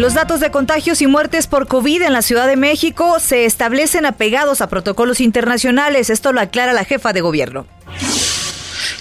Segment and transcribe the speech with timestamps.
[0.00, 4.06] Los datos de contagios y muertes por COVID en la Ciudad de México se establecen
[4.06, 6.08] apegados a protocolos internacionales.
[6.08, 7.66] Esto lo aclara la jefa de gobierno.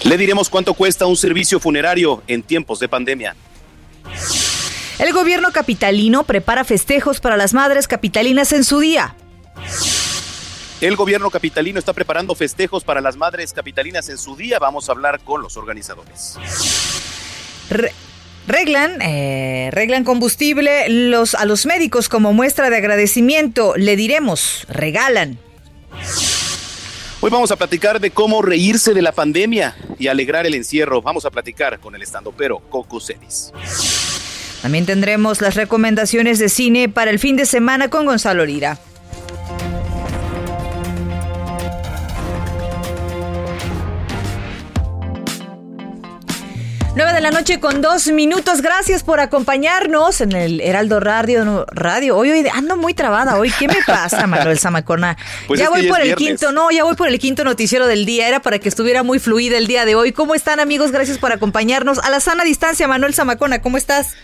[0.03, 3.37] Le diremos cuánto cuesta un servicio funerario en tiempos de pandemia.
[4.97, 9.15] El gobierno capitalino prepara festejos para las madres capitalinas en su día.
[10.81, 14.59] El gobierno capitalino está preparando festejos para las madres capitalinas en su día.
[14.59, 16.37] Vamos a hablar con los organizadores.
[18.49, 23.75] Reglan, eh, reglan combustible los, a los médicos como muestra de agradecimiento.
[23.77, 25.37] Le diremos, regalan.
[27.21, 31.03] Hoy vamos a platicar de cómo reírse de la pandemia y alegrar el encierro.
[31.03, 33.53] Vamos a platicar con el estandopero Coco Celis.
[34.63, 38.79] También tendremos las recomendaciones de cine para el fin de semana con Gonzalo Lira.
[46.99, 48.61] 9 de la noche con dos minutos.
[48.61, 51.65] Gracias por acompañarnos en el Heraldo Radio.
[51.71, 52.17] Radio.
[52.17, 53.53] Hoy, hoy ando muy trabada hoy.
[53.57, 55.15] ¿Qué me pasa, Manuel Zamacona?
[55.47, 56.27] Pues ya voy por el viernes.
[56.27, 58.27] quinto, no, ya voy por el quinto noticiero del día.
[58.27, 60.11] Era para que estuviera muy fluida el día de hoy.
[60.11, 60.91] ¿Cómo están, amigos?
[60.91, 61.99] Gracias por acompañarnos.
[61.99, 64.17] A la sana distancia, Manuel Zamacona, ¿cómo estás?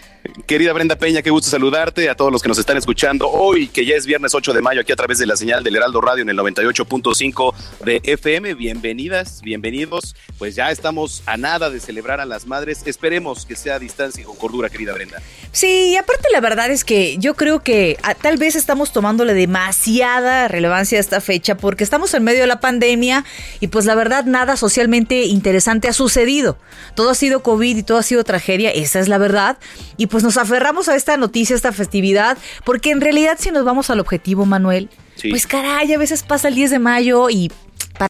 [0.47, 3.86] Querida Brenda Peña, qué gusto saludarte a todos los que nos están escuchando hoy, que
[3.86, 6.24] ya es viernes 8 de mayo, aquí a través de la señal del Heraldo Radio
[6.24, 7.53] en el 98.5
[7.86, 8.56] de FM.
[8.56, 10.16] Bienvenidas, bienvenidos.
[10.40, 12.84] Pues ya estamos a nada de celebrar a las madres.
[12.85, 15.22] Esperemos que sea a distancia y con cordura, querida Brenda.
[15.52, 19.34] Sí, y aparte la verdad es que yo creo que ah, tal vez estamos tomándole
[19.34, 23.25] demasiada relevancia a esta fecha porque estamos en medio de la pandemia
[23.59, 26.58] y pues la verdad nada socialmente interesante ha sucedido.
[26.96, 29.58] Todo ha sido COVID y todo ha sido tragedia, esa es la verdad.
[29.97, 33.66] Y pues nos aferramos a esta noticia, a esta festividad, porque en realidad si nos
[33.66, 35.30] vamos al objetivo, Manuel, Sí.
[35.30, 37.52] pues caray, a veces pasa el 10 de mayo y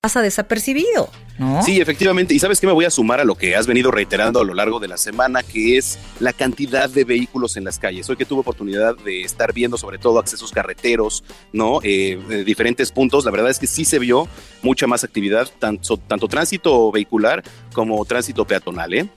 [0.01, 1.61] pasa desapercibido, ¿no?
[1.61, 2.33] Sí, efectivamente.
[2.33, 4.55] Y sabes que me voy a sumar a lo que has venido reiterando a lo
[4.55, 8.09] largo de la semana, que es la cantidad de vehículos en las calles.
[8.09, 11.23] Hoy que tuve oportunidad de estar viendo sobre todo accesos carreteros,
[11.53, 11.79] ¿no?
[11.83, 14.27] Eh, de diferentes puntos, la verdad es que sí se vio
[14.63, 17.43] mucha más actividad, tanto, tanto tránsito vehicular
[17.73, 19.09] como tránsito peatonal, ¿eh?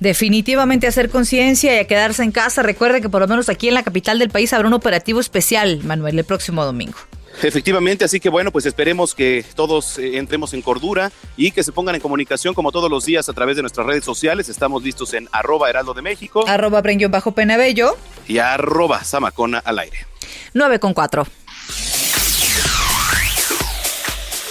[0.00, 2.62] Definitivamente hacer conciencia y a quedarse en casa.
[2.62, 5.80] Recuerde que por lo menos aquí en la capital del país habrá un operativo especial,
[5.84, 6.98] Manuel, el próximo domingo.
[7.42, 11.72] Efectivamente, así que bueno, pues esperemos que todos eh, entremos en cordura y que se
[11.72, 14.48] pongan en comunicación como todos los días a través de nuestras redes sociales.
[14.48, 17.96] Estamos listos en arroba heraldo de México Arroba bajo Penabello,
[18.28, 20.06] y arroba zamacona al aire.
[20.54, 21.26] 9 con 4.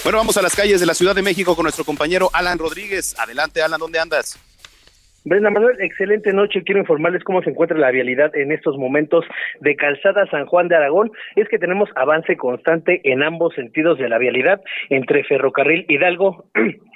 [0.02, 3.14] Bueno, vamos a las calles de la Ciudad de México con nuestro compañero Alan Rodríguez.
[3.18, 4.36] Adelante, Alan, ¿dónde andas?
[5.24, 6.64] Brenda Manuel, excelente noche.
[6.64, 9.24] Quiero informarles cómo se encuentra la vialidad en estos momentos
[9.60, 11.12] de Calzada San Juan de Aragón.
[11.36, 14.60] Es que tenemos avance constante en ambos sentidos de la vialidad
[14.90, 16.46] entre Ferrocarril Hidalgo.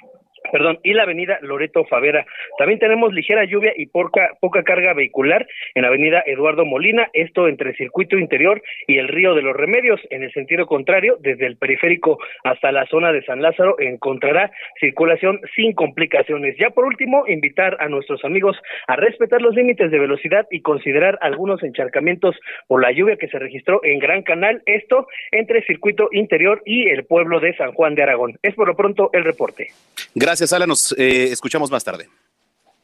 [0.51, 2.25] Perdón, y la avenida Loreto Favera.
[2.57, 7.47] También tenemos ligera lluvia y poca, poca carga vehicular en la avenida Eduardo Molina, esto
[7.47, 9.99] entre Circuito Interior y el Río de los Remedios.
[10.09, 15.41] En el sentido contrario, desde el periférico hasta la zona de San Lázaro, encontrará circulación
[15.55, 16.55] sin complicaciones.
[16.57, 21.17] Ya por último, invitar a nuestros amigos a respetar los límites de velocidad y considerar
[21.21, 22.35] algunos encharcamientos
[22.67, 27.05] por la lluvia que se registró en Gran Canal, esto entre Circuito Interior y el
[27.05, 28.37] pueblo de San Juan de Aragón.
[28.41, 29.67] Es por lo pronto el reporte.
[30.15, 30.69] Gracias, Alan.
[30.69, 32.09] Nos eh, escuchamos más tarde.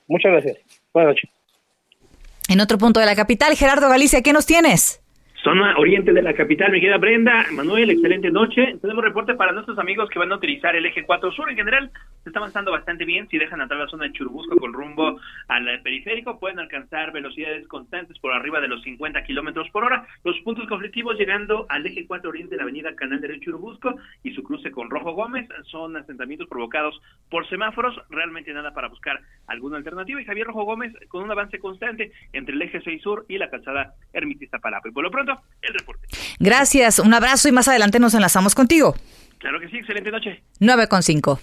[0.08, 0.58] Muchas gracias.
[0.94, 1.30] Buenas noches.
[2.50, 5.03] En otro punto de la capital, Gerardo Galicia, ¿qué nos tienes?
[5.44, 8.78] Zona oriente de la capital, mi querida Brenda, Manuel, excelente noche.
[8.82, 11.50] Tenemos reporte para nuestros amigos que van a utilizar el eje 4 sur.
[11.50, 11.92] En general,
[12.24, 13.28] se está avanzando bastante bien.
[13.28, 15.20] Si dejan entrar la zona de Churubusco con rumbo
[15.50, 20.08] al periférico, pueden alcanzar velocidades constantes por arriba de los 50 kilómetros por hora.
[20.24, 24.34] Los puntos conflictivos llegando al eje 4 oriente de la avenida Canal de Churubusco y
[24.34, 28.00] su cruce con Rojo Gómez son asentamientos provocados por semáforos.
[28.10, 30.22] Realmente nada para buscar alguna alternativa.
[30.22, 33.50] Y Javier Rojo Gómez con un avance constante entre el eje 6 sur y la
[33.50, 34.88] calzada Ermita Iztapalapa.
[34.88, 36.08] Y por lo pronto, El reporte.
[36.40, 38.96] Gracias, un abrazo y más adelante nos enlazamos contigo.
[39.40, 40.42] Claro que sí, excelente noche.
[40.60, 41.40] 9 con 5.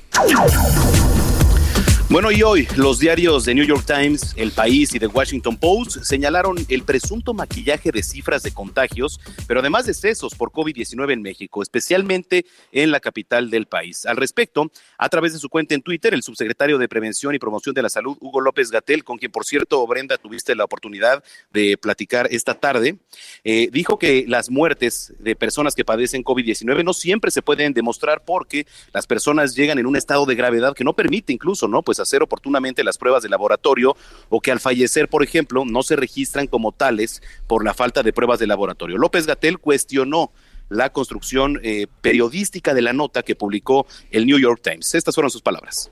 [2.10, 5.98] Bueno, y hoy los diarios de New York Times, El País y The Washington Post
[6.02, 11.22] señalaron el presunto maquillaje de cifras de contagios, pero además de excesos por COVID-19 en
[11.22, 14.06] México, especialmente en la capital del país.
[14.06, 17.76] Al respecto, a través de su cuenta en Twitter, el subsecretario de Prevención y Promoción
[17.76, 21.22] de la Salud, Hugo López Gatel, con quien, por cierto, Brenda, tuviste la oportunidad
[21.52, 22.98] de platicar esta tarde,
[23.44, 28.24] eh, dijo que las muertes de personas que padecen COVID-19 no siempre se pueden demostrar
[28.24, 31.82] porque las personas llegan en un estado de gravedad que no permite incluso, ¿no?
[31.82, 33.96] Pues hacer oportunamente las pruebas de laboratorio
[34.28, 38.12] o que al fallecer, por ejemplo, no se registran como tales por la falta de
[38.12, 38.98] pruebas de laboratorio.
[38.98, 40.32] López Gatel cuestionó
[40.68, 44.94] la construcción eh, periodística de la nota que publicó el New York Times.
[44.94, 45.90] Estas fueron sus palabras.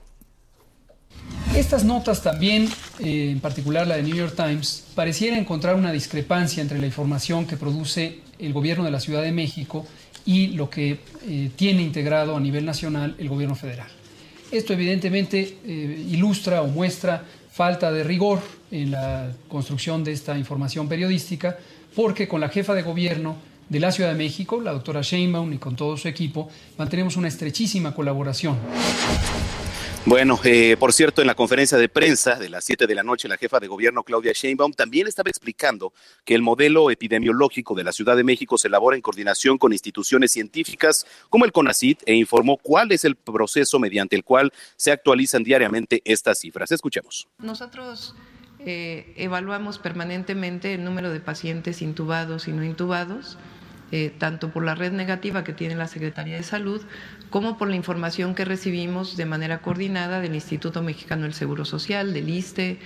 [1.55, 2.69] Estas notas también,
[2.99, 7.45] eh, en particular la de New York Times, pareciera encontrar una discrepancia entre la información
[7.45, 9.85] que produce el gobierno de la Ciudad de México
[10.25, 13.89] y lo que eh, tiene integrado a nivel nacional el gobierno federal.
[14.51, 18.39] Esto evidentemente eh, ilustra o muestra falta de rigor
[18.71, 21.57] en la construcción de esta información periodística,
[21.95, 23.35] porque con la jefa de gobierno
[23.69, 27.27] de la Ciudad de México, la doctora Sheinbaum, y con todo su equipo, mantenemos una
[27.27, 28.57] estrechísima colaboración.
[30.05, 33.27] Bueno, eh, por cierto, en la conferencia de prensa de las 7 de la noche,
[33.27, 35.93] la jefa de gobierno Claudia Sheinbaum también estaba explicando
[36.23, 40.31] que el modelo epidemiológico de la Ciudad de México se elabora en coordinación con instituciones
[40.31, 45.43] científicas como el CONACIT e informó cuál es el proceso mediante el cual se actualizan
[45.43, 46.71] diariamente estas cifras.
[46.71, 47.27] Escuchemos.
[47.37, 48.15] Nosotros
[48.59, 53.37] eh, evaluamos permanentemente el número de pacientes intubados y no intubados
[53.91, 56.83] eh, tanto por la red negativa que tiene la Secretaría de Salud,
[57.29, 62.13] como por la información que recibimos de manera coordinada del Instituto Mexicano del Seguro Social,
[62.13, 62.79] del ISTE,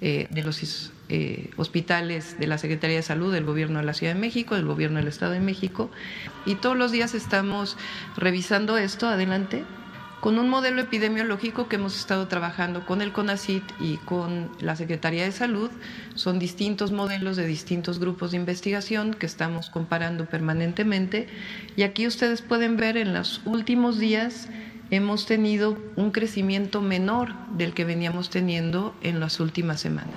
[0.00, 4.14] eh, de los eh, hospitales de la Secretaría de Salud, del Gobierno de la Ciudad
[4.14, 5.90] de México, del Gobierno del Estado de México.
[6.46, 7.76] Y todos los días estamos
[8.16, 9.06] revisando esto.
[9.06, 9.64] Adelante
[10.20, 15.24] con un modelo epidemiológico que hemos estado trabajando con el CONACIT y con la Secretaría
[15.24, 15.70] de Salud.
[16.14, 21.28] Son distintos modelos de distintos grupos de investigación que estamos comparando permanentemente.
[21.76, 24.48] Y aquí ustedes pueden ver en los últimos días
[24.90, 30.14] hemos tenido un crecimiento menor del que veníamos teniendo en las últimas semanas.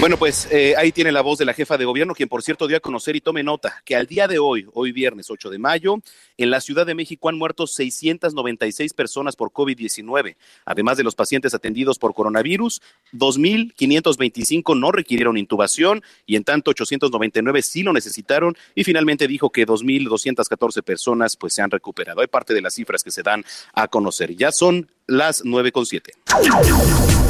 [0.00, 2.66] Bueno, pues eh, ahí tiene la voz de la jefa de gobierno, quien por cierto
[2.66, 5.58] dio a conocer y tome nota que al día de hoy, hoy viernes 8 de
[5.58, 5.98] mayo,
[6.36, 10.36] en la Ciudad de México han muerto 696 personas por COVID-19.
[10.64, 12.82] Además de los pacientes atendidos por coronavirus,
[13.12, 19.66] 2.525 no requirieron intubación y en tanto 899 sí lo necesitaron y finalmente dijo que
[19.66, 22.20] 2.214 personas pues se han recuperado.
[22.20, 24.34] Hay parte de las cifras que se dan a conocer.
[24.34, 27.23] Ya son las 9.7.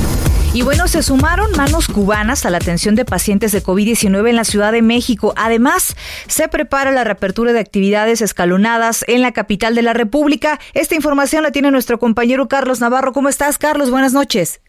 [0.55, 4.45] Y bueno, se sumaron manos cubanas a la atención de pacientes de COVID-19 en la
[4.45, 5.35] Ciudad de México.
[5.37, 5.97] Además,
[6.29, 10.61] se prepara la reapertura de actividades escalonadas en la capital de la República.
[10.73, 13.11] Esta información la tiene nuestro compañero Carlos Navarro.
[13.11, 13.91] ¿Cómo estás, Carlos?
[13.91, 14.63] Buenas noches.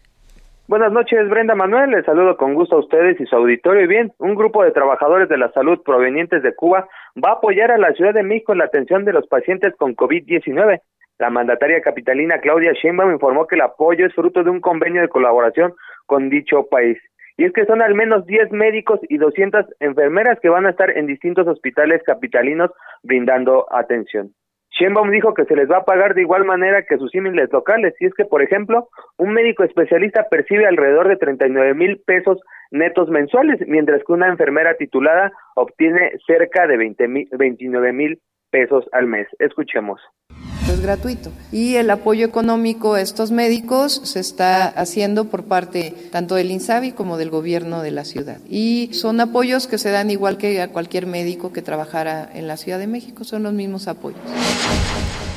[0.66, 1.92] Buenas noches, Brenda Manuel.
[1.92, 3.84] Les saludo con gusto a ustedes y su auditorio.
[3.84, 6.88] Y bien, un grupo de trabajadores de la salud provenientes de Cuba
[7.24, 9.94] va a apoyar a la Ciudad de México en la atención de los pacientes con
[9.94, 10.80] COVID-19.
[11.18, 15.08] La mandataria capitalina Claudia Sheinbaum informó que el apoyo es fruto de un convenio de
[15.08, 15.74] colaboración
[16.04, 16.98] con dicho país.
[17.38, 20.90] Y es que son al menos 10 médicos y 200 enfermeras que van a estar
[20.90, 22.70] en distintos hospitales capitalinos
[23.02, 24.32] brindando atención.
[24.78, 27.94] Sheinbaum dijo que se les va a pagar de igual manera que sus símiles locales.
[27.98, 32.38] Y es que, por ejemplo, un médico especialista percibe alrededor de 39 mil pesos
[32.70, 37.06] netos mensuales, mientras que una enfermera titulada obtiene cerca de 20
[37.38, 38.18] 29 mil
[38.50, 39.28] pesos al mes.
[39.38, 40.00] Escuchemos
[40.68, 41.30] es gratuito.
[41.52, 46.92] Y el apoyo económico a estos médicos se está haciendo por parte tanto del INSABI
[46.92, 48.38] como del gobierno de la ciudad.
[48.48, 52.56] Y son apoyos que se dan igual que a cualquier médico que trabajara en la
[52.56, 54.20] Ciudad de México, son los mismos apoyos.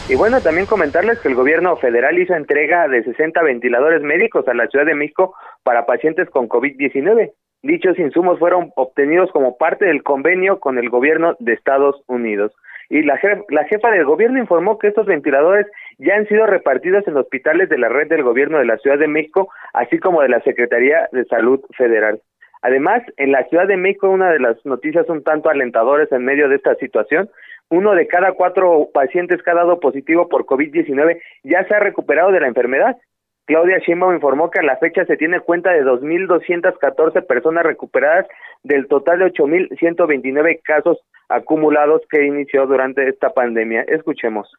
[0.09, 4.55] Y bueno, también comentarles que el gobierno federal hizo entrega de 60 ventiladores médicos a
[4.55, 7.31] la Ciudad de México para pacientes con COVID-19.
[7.61, 12.53] Dichos insumos fueron obtenidos como parte del convenio con el gobierno de Estados Unidos
[12.89, 13.19] y la,
[13.49, 15.67] la jefa del gobierno informó que estos ventiladores
[15.99, 19.07] ya han sido repartidos en hospitales de la red del gobierno de la Ciudad de
[19.07, 22.19] México, así como de la Secretaría de Salud Federal.
[22.61, 26.49] Además, en la Ciudad de México, una de las noticias un tanto alentadoras en medio
[26.49, 27.29] de esta situación,
[27.69, 32.31] uno de cada cuatro pacientes que ha dado positivo por COVID-19 ya se ha recuperado
[32.31, 32.97] de la enfermedad.
[33.45, 38.27] Claudia Sheinbaum informó que a la fecha se tiene cuenta de 2.214 personas recuperadas
[38.63, 40.97] del total de 8.129 casos
[41.29, 43.83] acumulados que inició durante esta pandemia.
[43.87, 44.51] Escuchemos.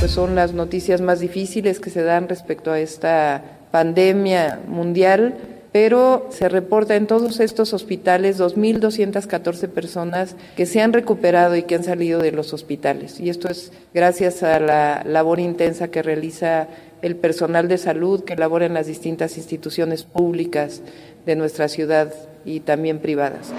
[0.00, 3.42] Pues son las noticias más difíciles que se dan respecto a esta
[3.72, 11.54] pandemia mundial pero se reporta en todos estos hospitales 2.214 personas que se han recuperado
[11.54, 13.20] y que han salido de los hospitales.
[13.20, 16.66] Y esto es gracias a la labor intensa que realiza
[17.00, 20.82] el personal de salud que labora en las distintas instituciones públicas
[21.24, 22.12] de nuestra ciudad
[22.44, 23.54] y también privadas.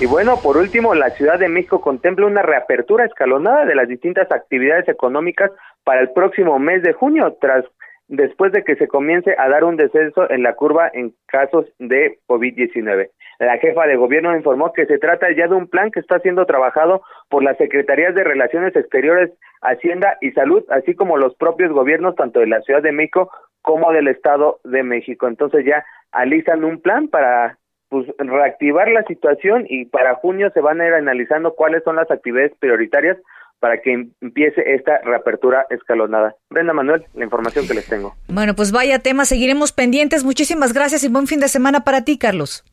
[0.00, 4.32] Y bueno, por último, la Ciudad de México contempla una reapertura escalonada de las distintas
[4.32, 5.50] actividades económicas
[5.84, 7.66] para el próximo mes de junio, tras
[8.12, 12.18] después de que se comience a dar un descenso en la curva en casos de
[12.28, 13.08] COVID-19.
[13.38, 16.44] La jefa de gobierno informó que se trata ya de un plan que está siendo
[16.44, 19.30] trabajado por las Secretarías de Relaciones Exteriores,
[19.62, 23.30] Hacienda y Salud, así como los propios gobiernos tanto de la Ciudad de México
[23.62, 25.26] como del Estado de México.
[25.26, 27.56] Entonces ya alistan un plan para
[27.88, 32.10] pues, reactivar la situación y para junio se van a ir analizando cuáles son las
[32.10, 33.16] actividades prioritarias
[33.62, 36.34] para que empiece esta reapertura escalonada.
[36.50, 38.16] Brenda Manuel, la información que les tengo.
[38.26, 40.24] Bueno, pues vaya tema, seguiremos pendientes.
[40.24, 42.64] Muchísimas gracias y buen fin de semana para ti, Carlos.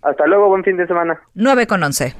[0.00, 1.20] Hasta luego, buen fin de semana.
[1.34, 2.14] 9 con 11.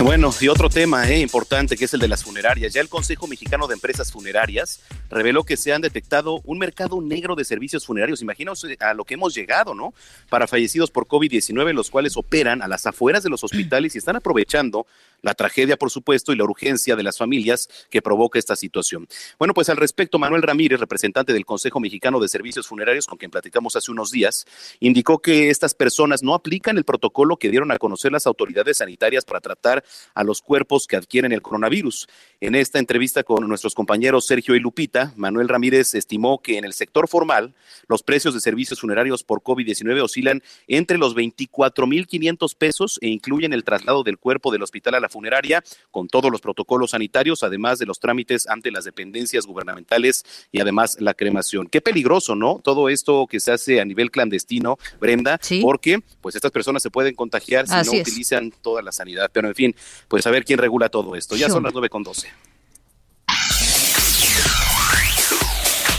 [0.10, 2.72] Bueno, y otro tema eh, importante que es el de las funerarias.
[2.72, 4.80] Ya el Consejo Mexicano de Empresas Funerarias
[5.10, 8.22] reveló que se han detectado un mercado negro de servicios funerarios.
[8.22, 9.94] Imaginaos a lo que hemos llegado, ¿no?
[10.28, 14.16] Para fallecidos por COVID-19, los cuales operan a las afueras de los hospitales y están
[14.16, 14.86] aprovechando
[15.22, 19.06] la tragedia, por supuesto, y la urgencia de las familias que provoca esta situación.
[19.38, 23.30] Bueno, pues al respecto, Manuel Ramírez, representante del Consejo Mexicano de Servicios Funerarios, con quien
[23.30, 24.46] platicamos hace unos días,
[24.80, 29.24] indicó que estas personas no aplican el protocolo que dieron a conocer las autoridades sanitarias
[29.24, 32.08] para tratar a los cuerpos que adquieren el coronavirus.
[32.40, 36.72] En esta entrevista con nuestros compañeros Sergio y Lupita, Manuel Ramírez estimó que en el
[36.72, 37.54] sector formal
[37.88, 43.64] los precios de servicios funerarios por COVID-19 oscilan entre los 24.500 pesos e incluyen el
[43.64, 47.86] traslado del cuerpo del hospital a la funeraria con todos los protocolos sanitarios, además de
[47.86, 51.66] los trámites ante las dependencias gubernamentales y además la cremación.
[51.66, 52.60] Qué peligroso, ¿no?
[52.62, 57.14] Todo esto que se hace a nivel clandestino, Brenda, porque pues estas personas se pueden
[57.14, 59.30] contagiar si no utilizan toda la sanidad.
[59.32, 59.69] Pero en fin,
[60.08, 61.36] pues a ver quién regula todo esto.
[61.36, 62.28] Ya son las nueve con doce.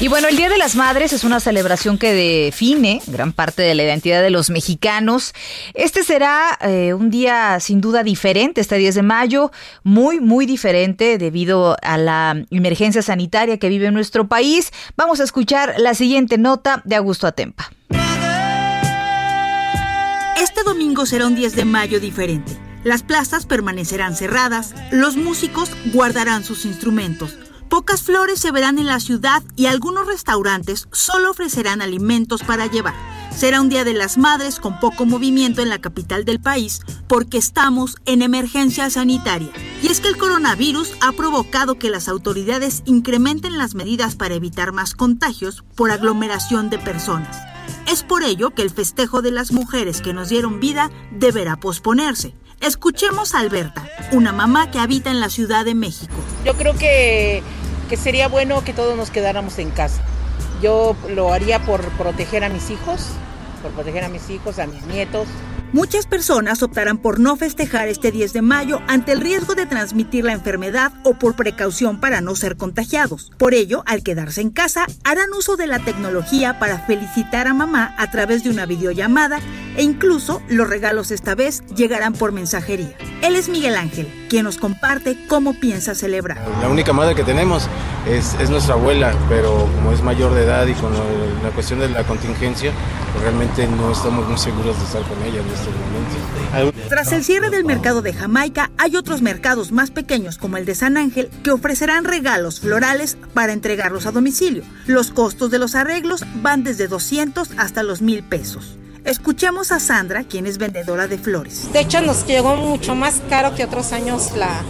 [0.02, 3.76] Y bueno, el Día de las Madres es una celebración que define gran parte de
[3.76, 5.32] la identidad de los mexicanos.
[5.76, 9.52] Este será eh, un día sin duda diferente, este 10 de mayo,
[9.84, 14.72] muy, muy diferente debido a la emergencia sanitaria que vive nuestro país.
[14.98, 17.72] Vamos a escuchar la siguiente nota de Augusto Atempa.
[20.42, 22.71] Este domingo será un 10 de mayo diferente.
[22.84, 27.38] Las plazas permanecerán cerradas, los músicos guardarán sus instrumentos.
[27.70, 32.96] Pocas flores se verán en la ciudad y algunos restaurantes solo ofrecerán alimentos para llevar.
[33.34, 37.38] Será un Día de las Madres con poco movimiento en la capital del país porque
[37.38, 39.52] estamos en emergencia sanitaria.
[39.82, 44.74] Y es que el coronavirus ha provocado que las autoridades incrementen las medidas para evitar
[44.74, 47.38] más contagios por aglomeración de personas.
[47.90, 52.36] Es por ello que el festejo de las mujeres que nos dieron vida deberá posponerse.
[52.62, 56.14] Escuchemos a Alberta, una mamá que habita en la Ciudad de México.
[56.46, 57.42] Yo creo que,
[57.90, 60.04] que sería bueno que todos nos quedáramos en casa.
[60.62, 63.08] Yo lo haría por proteger a mis hijos,
[63.64, 65.28] por proteger a mis hijos, a mis nietos,
[65.74, 70.26] Muchas personas optarán por no festejar este 10 de mayo ante el riesgo de transmitir
[70.26, 73.32] la enfermedad o por precaución para no ser contagiados.
[73.38, 77.96] Por ello, al quedarse en casa, harán uso de la tecnología para felicitar a mamá
[77.98, 79.40] a través de una videollamada
[79.78, 82.98] e incluso los regalos esta vez llegarán por mensajería.
[83.22, 86.38] Él es Miguel Ángel, quien nos comparte cómo piensa celebrar.
[86.62, 87.70] La única madre que tenemos
[88.06, 91.90] es, es nuestra abuela, pero como es mayor de edad y con la, cuestión de
[91.90, 92.72] la contingencia,
[93.14, 95.42] pues realmente no estamos muy seguros de estar con ella.
[96.90, 100.76] Tras el cierre del mercado de Jamaica, hay otros mercados más pequeños como el de
[100.76, 104.64] San Ángel que ofrecerán regalos florales para entregarlos a domicilio.
[104.86, 108.78] Los costos de los arreglos van desde 200 hasta los mil pesos.
[109.06, 111.72] Escuchemos a Sandra, quien es vendedora de flores.
[111.74, 114.62] De hecho, nos llegó mucho más caro que otros años la,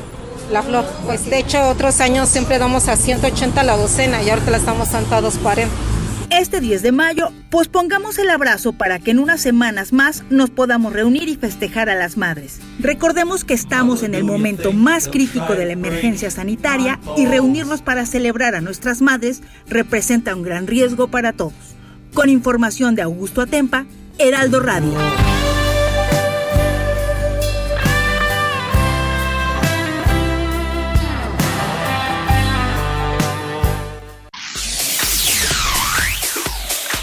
[0.51, 0.85] la flor.
[1.05, 4.91] Pues de hecho, otros años siempre damos a 180 la docena y ahorita la estamos
[4.91, 5.90] dando a 240.
[6.31, 10.93] Este 10 de mayo, pospongamos el abrazo para que en unas semanas más nos podamos
[10.93, 12.61] reunir y festejar a las madres.
[12.79, 18.05] Recordemos que estamos en el momento más crítico de la emergencia sanitaria y reunirnos para
[18.05, 21.75] celebrar a nuestras madres representa un gran riesgo para todos.
[22.13, 23.85] Con información de Augusto Atempa,
[24.17, 24.93] Heraldo Radio.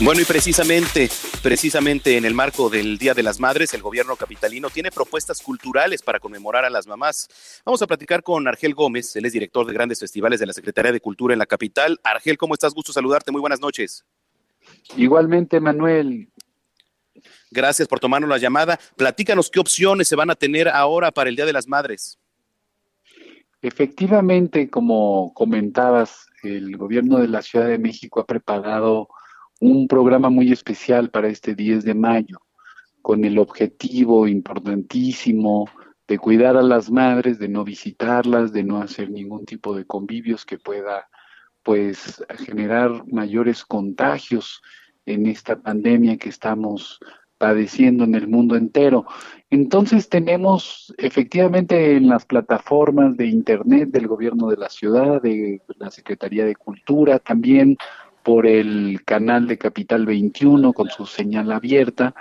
[0.00, 1.08] Bueno, y precisamente,
[1.42, 6.02] precisamente en el marco del Día de las Madres, el gobierno capitalino tiene propuestas culturales
[6.02, 7.28] para conmemorar a las mamás.
[7.64, 10.92] Vamos a platicar con Argel Gómez, él es director de grandes festivales de la Secretaría
[10.92, 11.98] de Cultura en la capital.
[12.04, 12.74] Argel, ¿cómo estás?
[12.74, 14.04] Gusto saludarte, muy buenas noches.
[14.96, 16.28] Igualmente, Manuel.
[17.50, 18.78] Gracias por tomarnos la llamada.
[18.96, 22.20] Platícanos qué opciones se van a tener ahora para el Día de las Madres.
[23.62, 29.08] Efectivamente, como comentabas, el gobierno de la Ciudad de México ha preparado
[29.60, 32.38] un programa muy especial para este 10 de mayo,
[33.02, 35.68] con el objetivo importantísimo
[36.06, 40.44] de cuidar a las madres, de no visitarlas, de no hacer ningún tipo de convivios
[40.44, 41.08] que pueda
[41.62, 44.62] pues generar mayores contagios
[45.04, 46.98] en esta pandemia que estamos
[47.36, 49.06] padeciendo en el mundo entero.
[49.50, 55.90] Entonces tenemos efectivamente en las plataformas de Internet del gobierno de la ciudad, de la
[55.90, 57.76] Secretaría de Cultura, también
[58.28, 62.14] por el canal de Capital 21 con su señal abierta,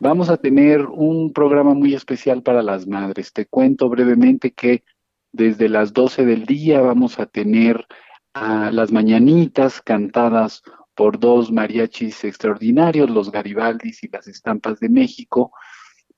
[0.00, 3.32] vamos a tener un programa muy especial para las madres.
[3.32, 4.82] Te cuento brevemente que
[5.30, 7.86] desde las 12 del día vamos a tener
[8.34, 10.64] a las mañanitas cantadas
[10.96, 15.52] por dos mariachis extraordinarios, los Garibaldis y las Estampas de México,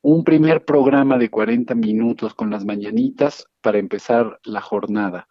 [0.01, 5.29] un primer programa de 40 minutos con las mañanitas para empezar la jornada.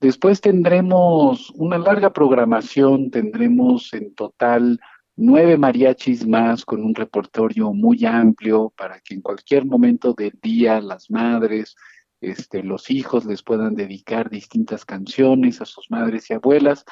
[0.00, 4.78] Después tendremos una larga programación, tendremos en total
[5.16, 10.80] nueve mariachis más con un repertorio muy amplio para que en cualquier momento del día
[10.80, 11.74] las madres,
[12.20, 16.84] este, los hijos les puedan dedicar distintas canciones a sus madres y abuelas.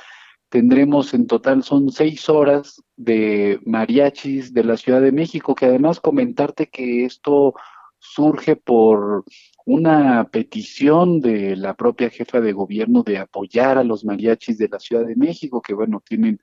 [0.48, 6.00] Tendremos en total, son seis horas de mariachis de la Ciudad de México, que además
[6.00, 7.54] comentarte que esto
[8.00, 9.24] surge por
[9.66, 14.78] una petición de la propia jefa de gobierno de apoyar a los mariachis de la
[14.78, 16.40] Ciudad de México, que bueno, tienen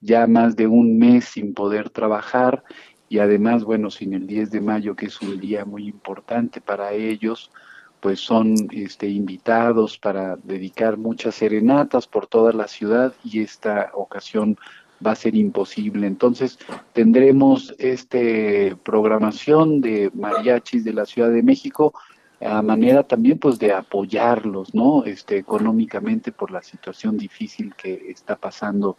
[0.00, 2.64] ya más de un mes sin poder trabajar
[3.08, 6.92] y además, bueno, sin el 10 de mayo, que es un día muy importante para
[6.92, 7.52] ellos,
[8.00, 14.58] pues son este, invitados para dedicar muchas serenatas por toda la ciudad y esta ocasión
[15.04, 16.08] va a ser imposible.
[16.08, 16.58] Entonces
[16.92, 21.94] tendremos este programación de mariachis de la Ciudad de México
[22.40, 25.04] a manera también pues de apoyarlos, ¿no?
[25.04, 28.96] Este económicamente por la situación difícil que está pasando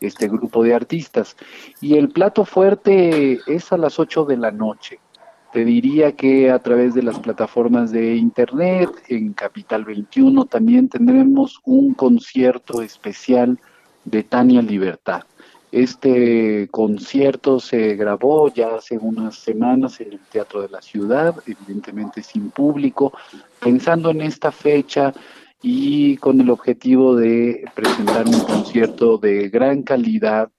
[0.00, 1.36] este grupo de artistas.
[1.80, 5.00] Y el plato fuerte es a las 8 de la noche.
[5.52, 11.60] Te diría que a través de las plataformas de Internet, en Capital 21, también tendremos
[11.64, 13.58] un concierto especial
[14.04, 15.22] de Tania Libertad.
[15.76, 22.22] Este concierto se grabó ya hace unas semanas en el Teatro de la Ciudad, evidentemente
[22.22, 23.12] sin público,
[23.60, 25.12] pensando en esta fecha
[25.60, 30.50] y con el objetivo de presentar un concierto de gran calidad.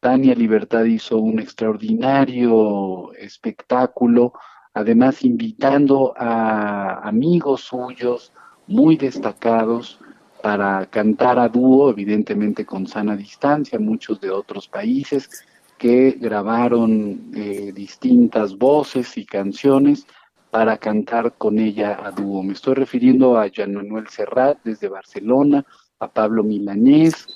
[0.00, 4.32] Tania Libertad hizo un extraordinario espectáculo,
[4.74, 8.32] además invitando a amigos suyos
[8.66, 10.00] muy destacados
[10.46, 15.28] para cantar a dúo, evidentemente con sana distancia, muchos de otros países
[15.76, 20.06] que grabaron eh, distintas voces y canciones
[20.52, 22.44] para cantar con ella a dúo.
[22.44, 25.66] Me estoy refiriendo a Jean Manuel Serrat desde Barcelona,
[25.98, 27.26] a Pablo Milanés,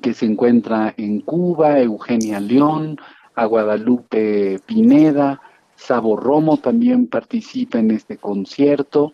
[0.00, 2.96] que se encuentra en Cuba, Eugenia León,
[3.34, 5.42] a Guadalupe Pineda,
[5.76, 9.12] Sabo Romo también participa en este concierto,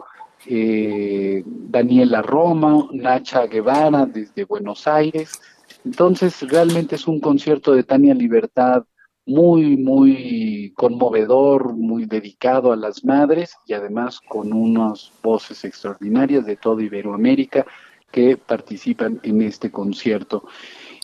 [0.48, 5.40] eh, Daniela Roma, Nacha Guevara desde Buenos Aires.
[5.84, 8.84] Entonces, realmente es un concierto de Tania Libertad
[9.26, 16.56] muy, muy conmovedor, muy dedicado a las madres y además con unas voces extraordinarias de
[16.56, 17.66] toda Iberoamérica
[18.12, 20.44] que participan en este concierto.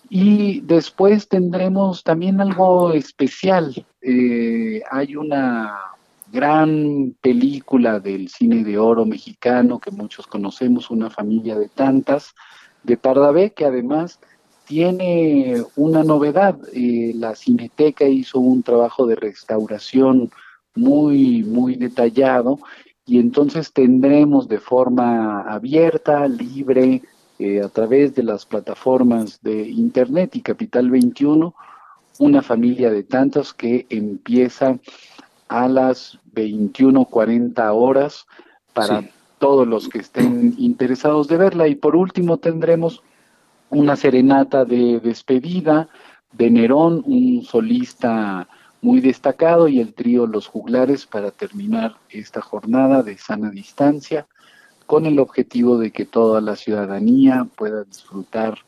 [0.09, 3.87] Y después tendremos también algo especial.
[4.01, 5.79] Eh, hay una
[6.33, 12.35] gran película del cine de oro mexicano que muchos conocemos, Una familia de tantas,
[12.83, 14.19] de Pardavé, que además
[14.67, 16.59] tiene una novedad.
[16.73, 20.31] Eh, la Cineteca hizo un trabajo de restauración
[20.75, 22.59] muy, muy detallado
[23.05, 27.03] y entonces tendremos de forma abierta, libre,
[27.39, 31.55] eh, a través de las plataformas de Internet y Capital 21,
[32.21, 34.79] una familia de tantos que empieza
[35.49, 38.27] a las 21.40 horas
[38.73, 39.05] para
[39.39, 41.69] todos los que estén interesados de verla.
[41.69, 43.03] Y por último tendremos
[43.71, 45.89] una serenata de despedida
[46.33, 48.49] de Nerón, un solista
[48.81, 54.27] muy destacado, y el trío Los Juglares para terminar esta jornada de sana distancia
[54.87, 58.59] con el objetivo de que toda la ciudadanía pueda disfrutar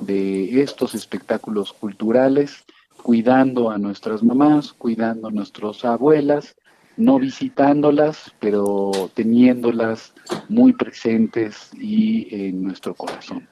[0.00, 2.64] de estos espectáculos culturales,
[3.04, 6.56] cuidando a nuestras mamás, cuidando a nuestras abuelas,
[6.96, 10.14] no visitándolas, pero teniéndolas
[10.48, 13.46] muy presentes y en nuestro corazón.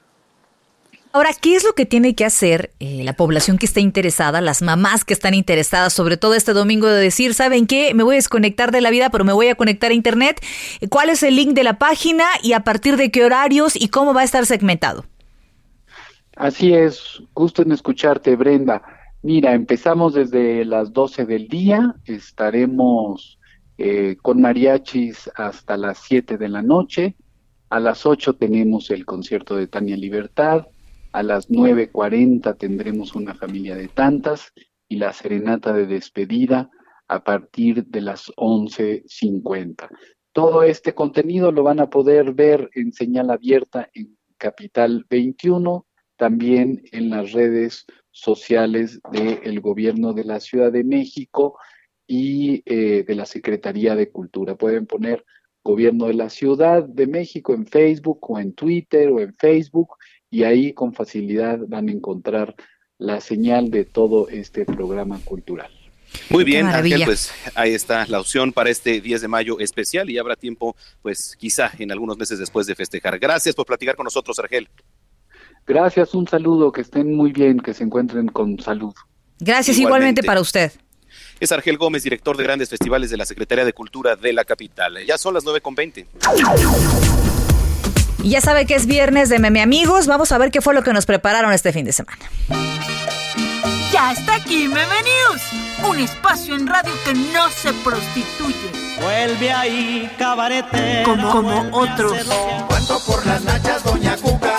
[1.11, 4.63] Ahora, ¿qué es lo que tiene que hacer eh, la población que está interesada, las
[4.63, 7.93] mamás que están interesadas, sobre todo este domingo, de decir, ¿saben qué?
[7.93, 10.43] Me voy a desconectar de la vida, pero me voy a conectar a Internet.
[10.89, 14.15] ¿Cuál es el link de la página y a partir de qué horarios y cómo
[14.15, 15.05] va a estar segmentado?
[16.35, 18.81] Así es, gusto en escucharte, Brenda.
[19.25, 23.39] Mira, empezamos desde las 12 del día, estaremos
[23.77, 27.15] eh, con mariachis hasta las 7 de la noche.
[27.69, 30.67] A las 8 tenemos el concierto de Tania Libertad.
[31.13, 34.51] A las 9.40 tendremos una familia de tantas
[34.89, 36.69] y la serenata de despedida
[37.07, 39.87] a partir de las 11.50.
[40.33, 45.85] Todo este contenido lo van a poder ver en señal abierta en Capital 21,
[46.17, 51.57] también en las redes sociales del gobierno de la Ciudad de México
[52.07, 54.55] y eh, de la Secretaría de Cultura.
[54.55, 55.25] Pueden poner
[55.63, 59.95] gobierno de la Ciudad de México en Facebook o en Twitter o en Facebook
[60.29, 62.55] y ahí con facilidad van a encontrar
[62.99, 65.71] la señal de todo este programa cultural.
[66.29, 70.19] Muy bien, Ángel, pues ahí está la opción para este 10 de mayo especial y
[70.19, 73.17] habrá tiempo, pues quizá en algunos meses después de festejar.
[73.17, 74.69] Gracias por platicar con nosotros, Argel.
[75.65, 78.93] Gracias, un saludo, que estén muy bien, que se encuentren con salud.
[79.39, 80.71] Gracias igualmente, para usted.
[81.39, 84.97] Es Argel Gómez, director de grandes festivales de la Secretaría de Cultura de la capital.
[85.05, 86.05] Ya son las 9.20.
[88.23, 90.07] Y ya sabe que es viernes de Meme Amigos.
[90.07, 92.19] Vamos a ver qué fue lo que nos prepararon este fin de semana.
[93.91, 98.71] Ya está aquí Meme News, un espacio en radio que no se prostituye.
[99.01, 101.03] Vuelve ahí, cabarete.
[101.03, 102.13] Como, como otros.
[102.67, 104.52] Cuento por las nachas, doña Cuca.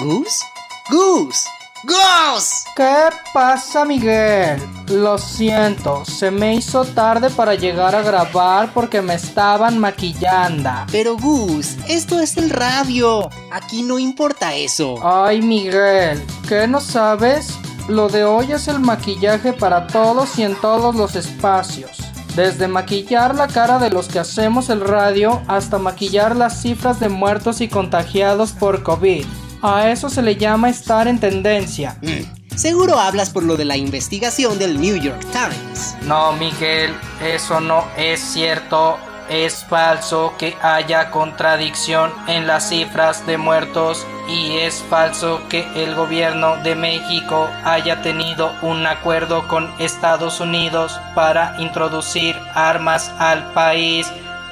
[0.00, 0.44] ¿Gus?
[0.90, 1.44] ¡Gus!
[1.82, 2.64] ¡Gus!
[2.76, 4.62] ¿Qué pasa, Miguel?
[4.86, 10.70] Lo siento, se me hizo tarde para llegar a grabar porque me estaban maquillando.
[10.92, 13.28] Pero Gus, esto es el radio.
[13.50, 14.96] Aquí no importa eso.
[15.02, 17.58] Ay, Miguel, ¿qué no sabes?
[17.88, 21.98] Lo de hoy es el maquillaje para todos y en todos los espacios.
[22.36, 27.08] Desde maquillar la cara de los que hacemos el radio hasta maquillar las cifras de
[27.08, 29.26] muertos y contagiados por COVID.
[29.62, 31.96] A eso se le llama estar en tendencia.
[32.02, 35.96] Mm, seguro hablas por lo de la investigación del New York Times.
[36.02, 38.98] No, Miguel, eso no es cierto.
[39.28, 45.94] Es falso que haya contradicción en las cifras de muertos y es falso que el
[45.94, 54.10] gobierno de México haya tenido un acuerdo con Estados Unidos para introducir armas al país.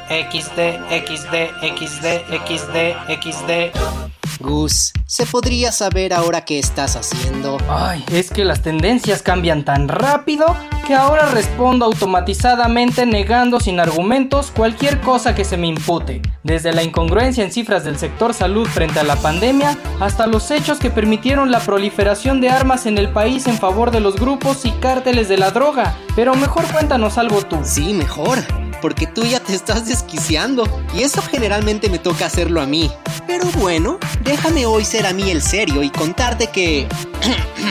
[0.08, 2.06] XD, XD, XD,
[2.46, 4.15] XD, XD.
[4.40, 7.58] Gus, ¿se podría saber ahora qué estás haciendo?
[7.68, 14.52] Ay, es que las tendencias cambian tan rápido que ahora respondo automatizadamente negando sin argumentos
[14.54, 19.00] cualquier cosa que se me impute, desde la incongruencia en cifras del sector salud frente
[19.00, 23.46] a la pandemia hasta los hechos que permitieron la proliferación de armas en el país
[23.46, 25.96] en favor de los grupos y cárteles de la droga.
[26.14, 27.58] Pero mejor cuéntanos algo tú.
[27.64, 28.38] Sí, mejor
[28.80, 32.90] porque tú ya te estás desquiciando y eso generalmente me toca hacerlo a mí.
[33.26, 36.88] Pero bueno, déjame hoy ser a mí el serio y contarte que...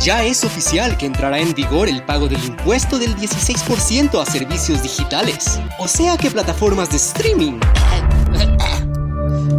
[0.00, 4.82] ya es oficial que entrará en vigor el pago del impuesto del 16% a servicios
[4.82, 5.60] digitales.
[5.78, 7.58] O sea que plataformas de streaming,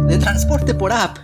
[0.06, 1.18] de transporte por app,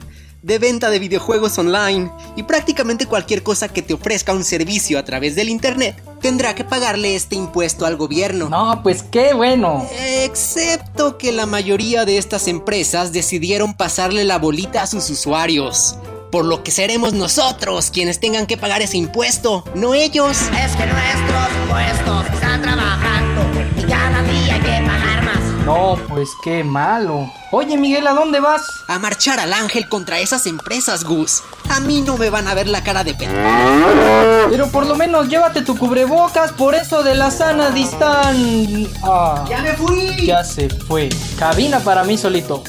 [0.45, 5.05] de venta de videojuegos online y prácticamente cualquier cosa que te ofrezca un servicio a
[5.05, 8.51] través del Internet tendrá que pagarle este impuesto al gobierno.
[8.51, 9.89] No, pues qué bueno.
[10.23, 15.97] Excepto que la mayoría de estas empresas decidieron pasarle la bolita a sus usuarios.
[16.31, 20.43] Por lo que seremos nosotros quienes tengan que pagar ese impuesto, no ellos.
[20.63, 23.43] Es que nuestros impuestos están trabajando
[23.79, 25.24] y cada día hay que pagar.
[25.65, 27.31] No, pues qué malo.
[27.51, 28.63] Oye, Miguel, ¿a dónde vas?
[28.87, 31.43] A marchar al ángel contra esas empresas, Gus.
[31.71, 34.51] A mí no me van a ver la cara de pendejo.
[34.51, 38.89] Pero por lo menos llévate tu cubrebocas por eso de la sana distancia.
[39.03, 40.27] Ah, ¡Ya me fui!
[40.27, 41.09] Ya se fue.
[41.39, 42.63] Cabina para mí solito.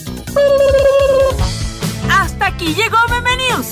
[2.09, 3.67] Hasta aquí llegó Meme News.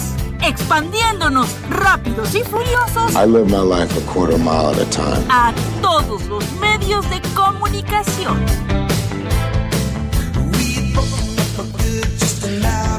[0.45, 5.25] Expandiéndonos rápidos y furiosos I live my life a quarter mile at a time.
[5.29, 8.43] a todos los medios de comunicación.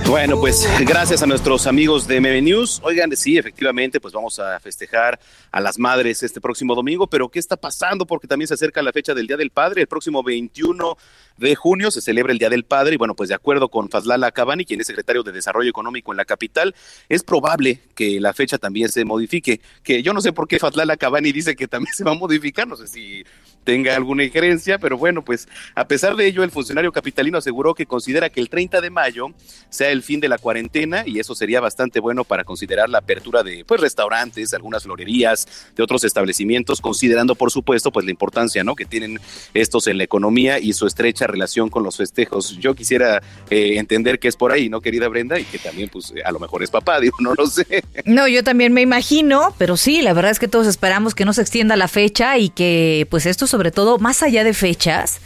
[0.07, 2.81] Bueno, pues gracias a nuestros amigos de Meme News.
[2.85, 5.19] Oigan, sí, efectivamente, pues vamos a festejar
[5.51, 8.07] a las madres este próximo domingo, pero ¿qué está pasando?
[8.07, 9.81] Porque también se acerca la fecha del Día del Padre.
[9.81, 10.97] El próximo 21
[11.39, 14.31] de junio se celebra el Día del Padre y bueno, pues de acuerdo con Fazlala
[14.31, 16.75] Cabani, quien es secretario de Desarrollo Económico en la capital,
[17.09, 19.61] es probable que la fecha también se modifique.
[19.83, 22.69] Que yo no sé por qué Fazlala Cabani dice que también se va a modificar,
[22.69, 23.25] no sé si
[23.65, 27.87] tenga alguna injerencia, pero bueno, pues a pesar de ello, el funcionario capitalino aseguró que
[27.87, 29.29] considera que el 30 de mayo
[29.71, 33.43] sea el fin de la cuarentena y eso sería bastante bueno para considerar la apertura
[33.43, 38.77] de pues restaurantes, algunas florerías, de otros establecimientos, considerando por supuesto pues la importancia, ¿no?
[38.77, 39.19] que tienen
[39.55, 42.59] estos en la economía y su estrecha relación con los festejos.
[42.59, 45.39] Yo quisiera eh, entender que es por ahí, ¿no, querida Brenda?
[45.39, 47.85] Y que también pues a lo mejor es papá, digo, no lo sé.
[48.05, 51.33] No, yo también me imagino, pero sí, la verdad es que todos esperamos que no
[51.33, 55.21] se extienda la fecha y que pues esto sobre todo más allá de fechas,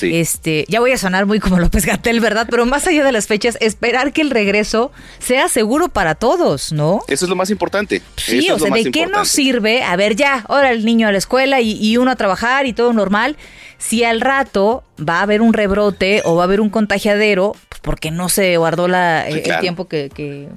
[0.00, 2.46] este, ya voy a sonar muy como López Gatel, ¿verdad?
[2.50, 7.02] Pero más allá de las fechas, esperar que el regreso sea seguro para todos, ¿no?
[7.08, 8.00] Eso es lo más importante.
[8.16, 9.82] Sí, o sea, ¿de qué nos sirve?
[9.82, 12.94] A ver, ya, ahora el niño a la escuela y, uno a trabajar y todo
[12.94, 13.36] normal.
[13.76, 17.82] Si al rato va a haber un rebrote o va a haber un contagiadero, pues
[17.82, 20.48] porque no se guardó la, el tiempo que, que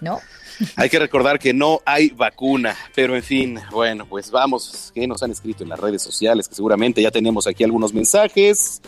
[0.00, 0.18] ¿no?
[0.76, 5.22] Hay que recordar que no hay vacuna, pero en fin, bueno, pues vamos, que nos
[5.22, 8.80] han escrito en las redes sociales, que seguramente ya tenemos aquí algunos mensajes.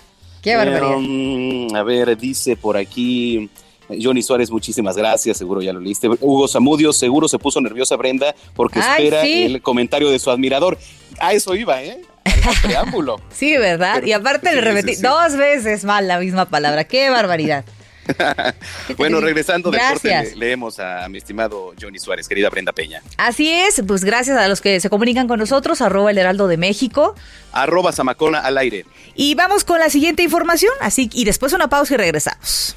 [0.42, 0.98] Qué barbaridad.
[0.98, 3.48] Em, a ver, dice por aquí
[3.88, 6.08] Johnny Suárez, muchísimas gracias, seguro ya lo leíste.
[6.08, 10.78] Hugo Zamudio, seguro se puso nerviosa Brenda porque espera el comentario de su admirador.
[11.20, 12.00] A eso iba, ¿eh?
[12.24, 13.20] Al preámbulo.
[13.30, 14.02] sí, ¿verdad?
[14.04, 16.84] y aparte le repetí dos veces mal la misma palabra.
[16.84, 17.64] ¡Qué barbaridad!
[18.96, 23.02] bueno, regresando de corte, leemos a mi estimado Johnny Suárez, querida Brenda Peña.
[23.16, 26.56] Así es, pues gracias a los que se comunican con nosotros, arroba el heraldo de
[26.56, 27.14] México.
[27.52, 28.84] Arroba Zamacona al aire.
[29.14, 32.76] Y vamos con la siguiente información, así y después una pausa y regresamos.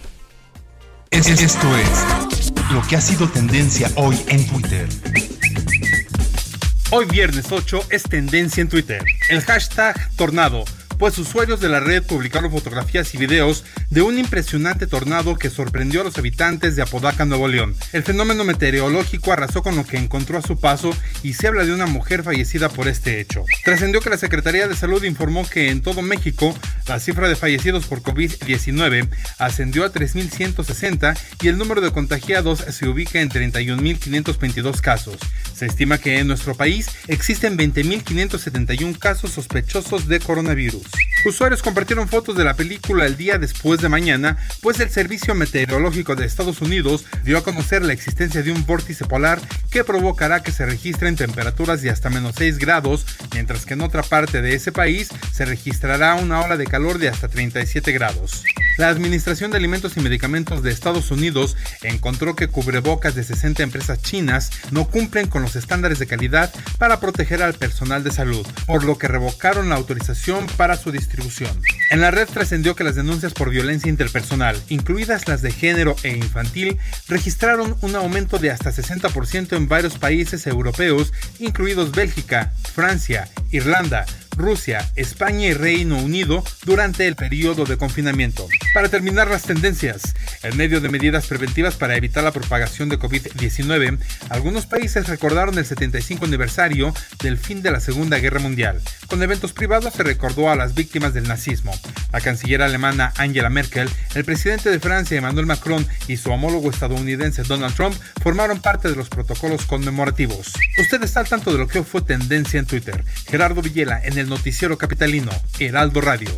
[1.11, 4.87] Esto es lo que ha sido tendencia hoy en Twitter.
[6.91, 9.03] Hoy viernes 8 es tendencia en Twitter.
[9.29, 10.63] El hashtag tornado
[10.97, 16.01] pues usuarios de la red publicaron fotografías y videos de un impresionante tornado que sorprendió
[16.01, 17.75] a los habitantes de Apodaca, Nuevo León.
[17.93, 20.91] El fenómeno meteorológico arrasó con lo que encontró a su paso
[21.23, 23.45] y se habla de una mujer fallecida por este hecho.
[23.63, 26.57] Trascendió que la Secretaría de Salud informó que en todo México
[26.87, 32.87] la cifra de fallecidos por COVID-19 ascendió a 3.160 y el número de contagiados se
[32.87, 35.17] ubica en 31.522 casos.
[35.53, 40.86] Se estima que en nuestro país existen 20.571 casos sospechosos de coronavirus.
[41.25, 46.15] Usuarios compartieron fotos de la película el día después de mañana, pues el Servicio Meteorológico
[46.15, 50.53] de Estados Unidos dio a conocer la existencia de un vórtice polar que provocará que
[50.53, 54.71] se registren temperaturas de hasta menos 6 grados, mientras que en otra parte de ese
[54.71, 58.43] país se registrará una ola de calor de hasta 37 grados.
[58.77, 64.01] La Administración de Alimentos y Medicamentos de Estados Unidos encontró que cubrebocas de 60 empresas
[64.03, 68.83] chinas no cumplen con los estándares de calidad para proteger al personal de salud, por
[68.83, 71.51] lo que revocaron la autorización para su distribución.
[71.89, 76.09] En la red trascendió que las denuncias por violencia interpersonal, incluidas las de género e
[76.09, 84.05] infantil, registraron un aumento de hasta 60% en varios países europeos, incluidos Bélgica, Francia, Irlanda,
[84.37, 88.47] Rusia, España y Reino Unido durante el periodo de confinamiento.
[88.73, 93.97] Para terminar las tendencias, en medio de medidas preventivas para evitar la propagación de COVID-19,
[94.29, 98.81] algunos países recordaron el 75 aniversario del fin de la Segunda Guerra Mundial.
[99.07, 101.73] Con eventos privados se recordó a las víctimas del nazismo.
[102.13, 107.43] La canciller alemana Angela Merkel, el presidente de Francia Emmanuel Macron y su homólogo estadounidense
[107.43, 110.53] Donald Trump formaron parte de los protocolos conmemorativos.
[110.79, 113.03] Usted está al tanto de lo que fue tendencia en Twitter.
[113.27, 116.29] Gerardo Villela en el noticiero capitalino Heraldo Radio.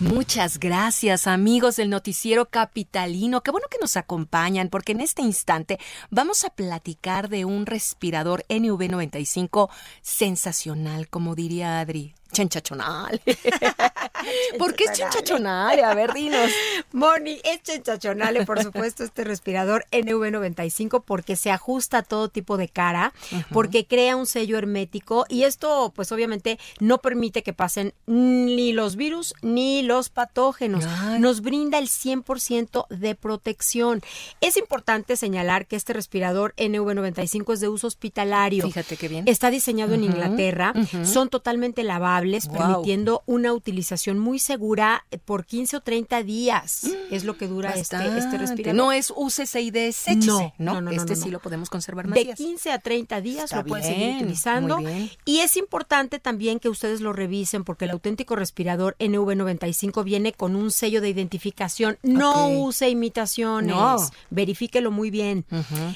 [0.00, 3.42] Muchas gracias amigos del noticiero capitalino.
[3.42, 8.44] Qué bueno que nos acompañan porque en este instante vamos a platicar de un respirador
[8.48, 9.68] NV95
[10.00, 13.20] sensacional, como diría Adri chenchachonal.
[14.58, 15.82] ¿Por qué es chenchachonal?
[15.84, 16.50] A ver, dinos.
[16.92, 22.68] Moni, es chenchachonal, por supuesto, este respirador NV95 porque se ajusta a todo tipo de
[22.68, 23.12] cara,
[23.52, 28.96] porque crea un sello hermético y esto, pues obviamente, no permite que pasen ni los
[28.96, 30.84] virus ni los patógenos.
[31.18, 34.02] Nos brinda el 100% de protección.
[34.40, 38.64] Es importante señalar que este respirador NV95 es de uso hospitalario.
[38.64, 39.24] Fíjate qué bien.
[39.26, 40.72] Está diseñado en Inglaterra,
[41.04, 41.84] son totalmente
[42.20, 46.82] permitiendo una utilización muy segura por 15 o 30 días.
[47.10, 48.74] es lo que dura este, este respirador.
[48.74, 52.34] No es úsese y deséchese, no, no, no, Este sí lo podemos conservar más De
[52.34, 54.78] 15 a 30 días lo pueden seguir utilizando.
[55.24, 60.56] Y es importante también que ustedes lo revisen porque el auténtico respirador NV95 viene con
[60.56, 61.98] un sello de identificación.
[62.02, 64.10] No use imitaciones.
[64.30, 65.44] Verifíquelo muy bien.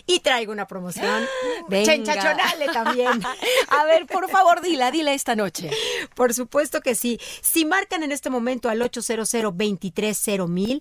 [0.07, 1.25] Y traigo una promoción.
[1.71, 3.23] Chenchachonale también.
[3.69, 5.71] a ver, por favor, dila, dila esta noche.
[6.15, 7.19] Por supuesto que sí.
[7.41, 10.81] Si marcan en este momento al 800 230 mil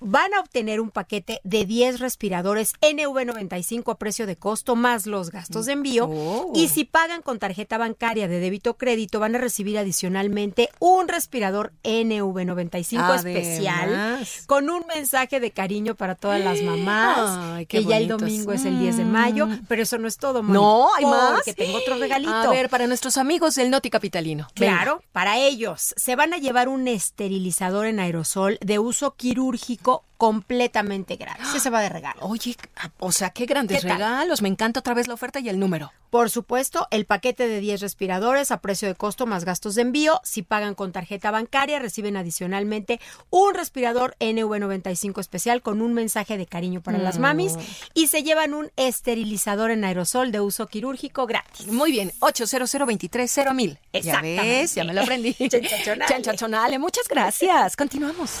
[0.00, 5.30] van a obtener un paquete de 10 respiradores NV95 a precio de costo más los
[5.30, 6.06] gastos de envío.
[6.10, 6.52] Oh.
[6.54, 11.08] Y si pagan con tarjeta bancaria de débito o crédito, van a recibir adicionalmente un
[11.08, 14.44] respirador NV95 especial Además.
[14.46, 17.38] con un mensaje de cariño para todas las mamás.
[17.56, 18.20] Ay, que ya el bonitos.
[18.20, 19.60] domingo es el 10 de mayo, Mm.
[19.68, 21.34] pero eso no es todo, Moni, No, hay más.
[21.36, 22.32] porque tengo otro regalito.
[22.32, 24.48] A ver, para nuestros amigos del Noti Capitalino.
[24.56, 24.72] Venga.
[24.76, 29.85] Claro, para ellos se van a llevar un esterilizador en aerosol de uso quirúrgico
[30.16, 31.54] completamente gratis.
[31.54, 32.20] Ese va de regalo.
[32.22, 32.56] Oye,
[32.98, 34.40] o sea, qué grandes regalos.
[34.40, 35.92] Me encanta otra vez la oferta y el número.
[36.08, 40.20] Por supuesto, el paquete de 10 respiradores a precio de costo más gastos de envío.
[40.24, 46.46] Si pagan con tarjeta bancaria, reciben adicionalmente un respirador NV95 especial con un mensaje de
[46.46, 47.22] cariño para las Mm.
[47.22, 47.54] mamis
[47.92, 51.66] y se llevan un esterilizador en aerosol de uso quirúrgico gratis.
[51.66, 53.78] Muy bien, 800 23 mil.
[53.92, 55.34] Ya ves, ya me lo aprendí.
[55.50, 56.08] Sensacional.
[56.08, 57.76] Chanchachonale, muchas gracias.
[57.76, 58.40] Continuamos.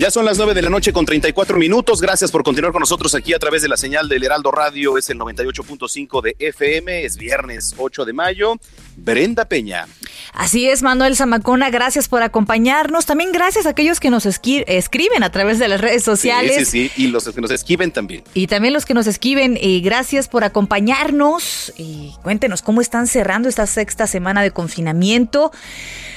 [0.00, 2.00] Ya son las 9 de la noche con 34 minutos.
[2.00, 4.96] Gracias por continuar con nosotros aquí a través de la señal del Heraldo Radio.
[4.96, 7.04] Es el 98.5 de FM.
[7.04, 8.54] Es viernes 8 de mayo.
[8.96, 9.86] Brenda Peña.
[10.32, 13.06] Así es, Manuel Zamacona, gracias por acompañarnos.
[13.06, 16.56] También gracias a aquellos que nos escriben a través de las redes sociales.
[16.56, 17.02] Sí, sí, sí.
[17.04, 18.22] Y los que nos esquiven también.
[18.34, 21.72] Y también los que nos escriben, eh, gracias por acompañarnos.
[21.76, 25.50] Y cuéntenos cómo están cerrando esta sexta semana de confinamiento.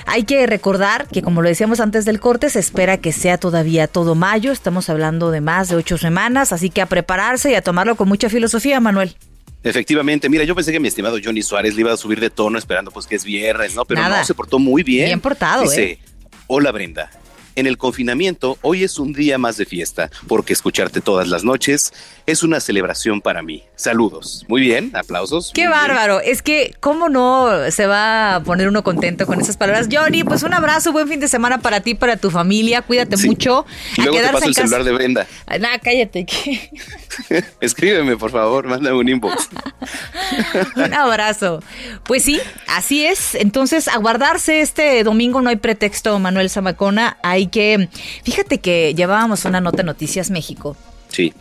[0.06, 3.88] Hay que recordar que, como lo decíamos antes del corte, se espera que sea todavía
[3.88, 4.52] todo mayo.
[4.52, 8.08] Estamos hablando de más de ocho semanas, así que a prepararse y a tomarlo con
[8.08, 9.16] mucha filosofía, Manuel.
[9.64, 12.58] Efectivamente, mira, yo pensé que mi estimado Johnny Suárez le iba a subir de tono
[12.58, 13.86] esperando pues que es viernes, ¿no?
[13.86, 14.20] Pero Nada.
[14.20, 15.06] no, se portó muy bien.
[15.06, 16.00] Bien portado, Dice, ¿eh?
[16.48, 17.10] hola Brenda,
[17.56, 21.94] en el confinamiento hoy es un día más de fiesta, porque escucharte todas las noches
[22.26, 23.64] es una celebración para mí.
[23.76, 24.46] Saludos.
[24.48, 25.52] Muy bien, aplausos.
[25.54, 25.72] Qué bien.
[25.72, 26.22] bárbaro.
[26.22, 29.88] Es que, ¿cómo no se va a poner uno contento con esas palabras?
[29.92, 32.82] Johnny, pues un abrazo, buen fin de semana para ti, para tu familia.
[32.82, 33.66] Cuídate mucho.
[33.98, 34.68] Y luego te paso el casa.
[34.68, 35.28] celular de Brenda.
[35.46, 36.26] Ay, Nada, cállate.
[37.62, 39.50] Escríbeme, por favor, mándame un inbox.
[40.76, 41.62] Un abrazo.
[42.06, 43.36] Pues sí, así es.
[43.36, 47.18] Entonces, a guardarse este domingo no hay pretexto, Manuel Zamacona.
[47.44, 47.90] Hay que.
[48.24, 50.78] Fíjate que llevábamos una nota en Noticias México
[51.10, 51.34] Sí.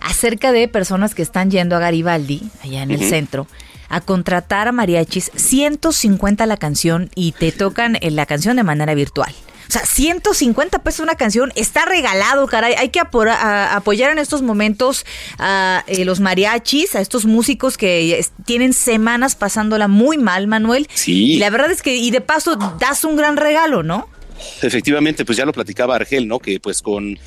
[0.00, 3.46] acerca de personas que están yendo a Garibaldi, allá en el centro,
[3.88, 8.94] a contratar a mariachis 150 la canción y te tocan eh, la canción de manera
[8.94, 9.34] virtual.
[9.66, 12.74] O sea, 150 pesos una canción está regalado, caray.
[12.74, 15.06] Hay que a- apoyar en estos momentos
[15.38, 20.86] a eh, los mariachis, a estos músicos que tienen semanas pasándola muy mal, Manuel.
[20.92, 21.32] Sí.
[21.32, 24.08] Y la verdad es que, y de paso, das un gran regalo, ¿no?
[24.62, 26.38] Efectivamente, pues ya lo platicaba Argel, ¿no?
[26.38, 27.18] Que pues con eh,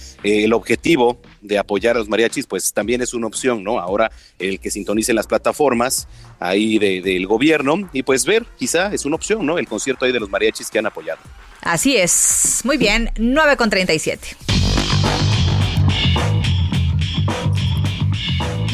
[0.43, 3.80] el objetivo de apoyar a los mariachis, pues también es una opción, ¿no?
[3.80, 6.08] Ahora el que sintonicen las plataformas
[6.39, 9.58] ahí de- del gobierno y pues ver, quizá es una opción, ¿no?
[9.58, 11.20] El concierto ahí de los mariachis que han apoyado.
[11.62, 12.62] Así es.
[12.63, 14.36] Muy bien, 9 con 37.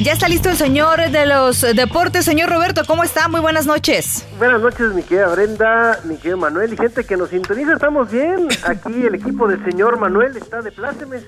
[0.02, 2.82] Ya está listo el señor de los deportes, señor Roberto.
[2.86, 3.28] ¿Cómo está?
[3.28, 4.26] Muy buenas noches.
[4.38, 7.74] Buenas noches, mi querida Brenda, mi querido Manuel y gente que nos sintoniza.
[7.74, 8.48] Estamos bien.
[8.66, 11.24] Aquí el equipo del señor Manuel está de plácemes.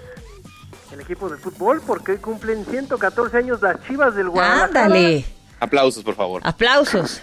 [0.91, 4.85] El equipo de fútbol, porque hoy cumplen 114 años las chivas del Guadalajara.
[4.85, 5.25] Ándale.
[5.59, 6.41] Aplausos, por favor.
[6.43, 7.21] Aplausos.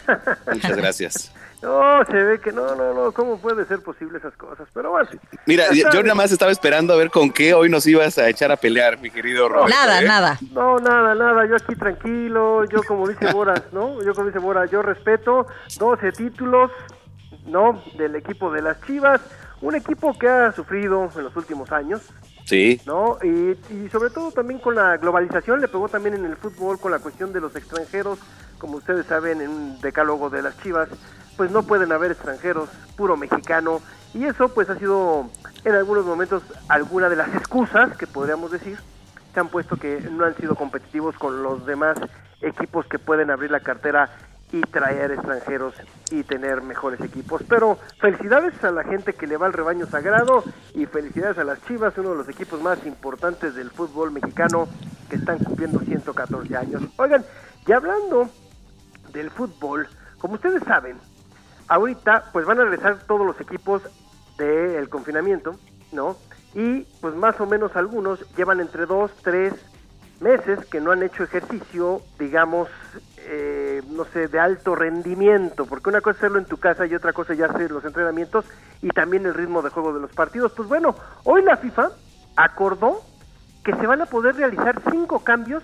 [0.53, 1.33] Muchas gracias.
[1.63, 3.13] No, se ve que no, no, no.
[3.13, 4.67] ¿Cómo puede ser posible esas cosas?
[4.75, 5.09] Pero bueno.
[5.47, 8.51] Mira, yo nada más estaba esperando a ver con qué hoy nos ibas a echar
[8.51, 9.69] a pelear, mi querido Roberto.
[9.69, 10.05] Nada, ¿eh?
[10.05, 10.39] nada.
[10.51, 14.03] No, nada, nada, yo aquí tranquilo, yo como dice Boras, ¿no?
[14.03, 15.47] Yo como dice Boras, yo respeto
[15.79, 16.73] 12 títulos,
[17.47, 17.81] ¿no?
[17.97, 19.21] Del equipo de las Chivas,
[19.61, 22.03] un equipo que ha sufrido en los últimos años,
[22.45, 22.81] Sí.
[22.87, 23.19] ¿no?
[23.23, 26.91] Y, y sobre todo también con la globalización, le pegó también en el fútbol con
[26.91, 28.19] la cuestión de los extranjeros,
[28.59, 30.89] como ustedes saben, en un decálogo de las Chivas,
[31.37, 33.81] pues no pueden haber extranjeros, puro mexicano,
[34.15, 35.31] y eso pues ha sido
[35.65, 38.79] en algunos momentos alguna de las excusas que podríamos decir,
[39.33, 41.99] se han puesto que no han sido competitivos con los demás
[42.41, 44.11] equipos que pueden abrir la cartera
[44.53, 45.75] y traer extranjeros
[46.11, 47.43] y tener mejores equipos.
[47.49, 51.63] Pero felicidades a la gente que le va al rebaño sagrado y felicidades a las
[51.65, 54.69] Chivas, uno de los equipos más importantes del fútbol mexicano
[55.09, 56.83] que están cumpliendo 114 años.
[56.99, 57.25] Oigan,
[57.67, 58.29] y hablando
[59.13, 60.99] del fútbol, como ustedes saben,
[61.73, 63.83] ahorita pues van a regresar todos los equipos
[64.37, 65.57] del confinamiento,
[65.93, 66.17] ¿no?
[66.55, 69.55] y pues más o menos algunos llevan entre dos, tres
[70.21, 72.69] meses que no han hecho ejercicio, digamos,
[73.19, 76.95] eh, no sé, de alto rendimiento, porque una cosa es hacerlo en tu casa y
[76.95, 78.45] otra cosa ya hacer los entrenamientos
[78.83, 80.53] y también el ritmo de juego de los partidos.
[80.53, 80.95] Pues bueno,
[81.25, 81.91] hoy la FIFA
[82.37, 83.01] acordó
[83.65, 85.63] que se van a poder realizar cinco cambios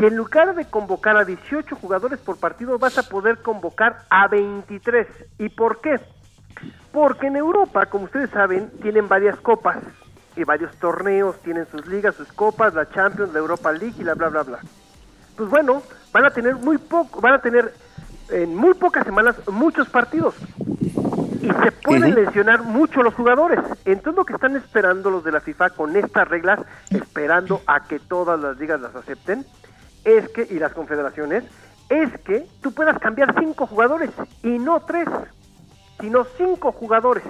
[0.00, 4.28] y en lugar de convocar a 18 jugadores por partido vas a poder convocar a
[4.28, 5.06] 23.
[5.38, 6.00] ¿Y por qué?
[6.92, 9.78] Porque en Europa, como ustedes saben, tienen varias copas
[10.36, 14.14] y varios torneos, tienen sus ligas, sus copas, la Champions, la Europa League y la
[14.14, 14.58] bla bla bla.
[15.36, 15.82] Pues bueno,
[16.12, 17.74] van a tener muy poco, van a tener
[18.30, 20.34] en muy pocas semanas muchos partidos
[21.40, 23.60] y se pueden lesionar mucho los jugadores.
[23.84, 27.98] Entonces lo que están esperando los de la FIFA con estas reglas, esperando a que
[27.98, 29.44] todas las ligas las acepten,
[30.16, 31.44] es que, y las confederaciones,
[31.88, 34.10] es que tú puedas cambiar cinco jugadores
[34.42, 35.08] y no tres,
[36.00, 37.24] sino cinco jugadores.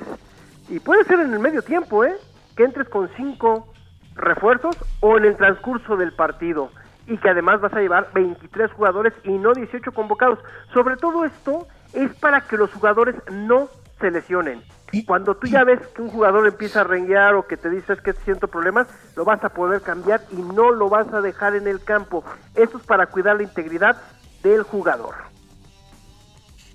[0.68, 2.14] Y puede ser en el medio tiempo, ¿eh?
[2.57, 3.68] Que entres con cinco
[4.14, 6.70] refuerzos o en el transcurso del partido.
[7.07, 10.39] Y que además vas a llevar 23 jugadores y no 18 convocados.
[10.74, 13.68] Sobre todo esto es para que los jugadores no
[14.01, 14.62] se lesionen.
[15.07, 18.14] Cuando tú ya ves que un jugador empieza a renguear o que te dices que
[18.24, 18.86] siento problemas,
[19.16, 22.24] lo vas a poder cambiar y no lo vas a dejar en el campo.
[22.55, 24.01] Esto es para cuidar la integridad
[24.42, 25.14] del jugador.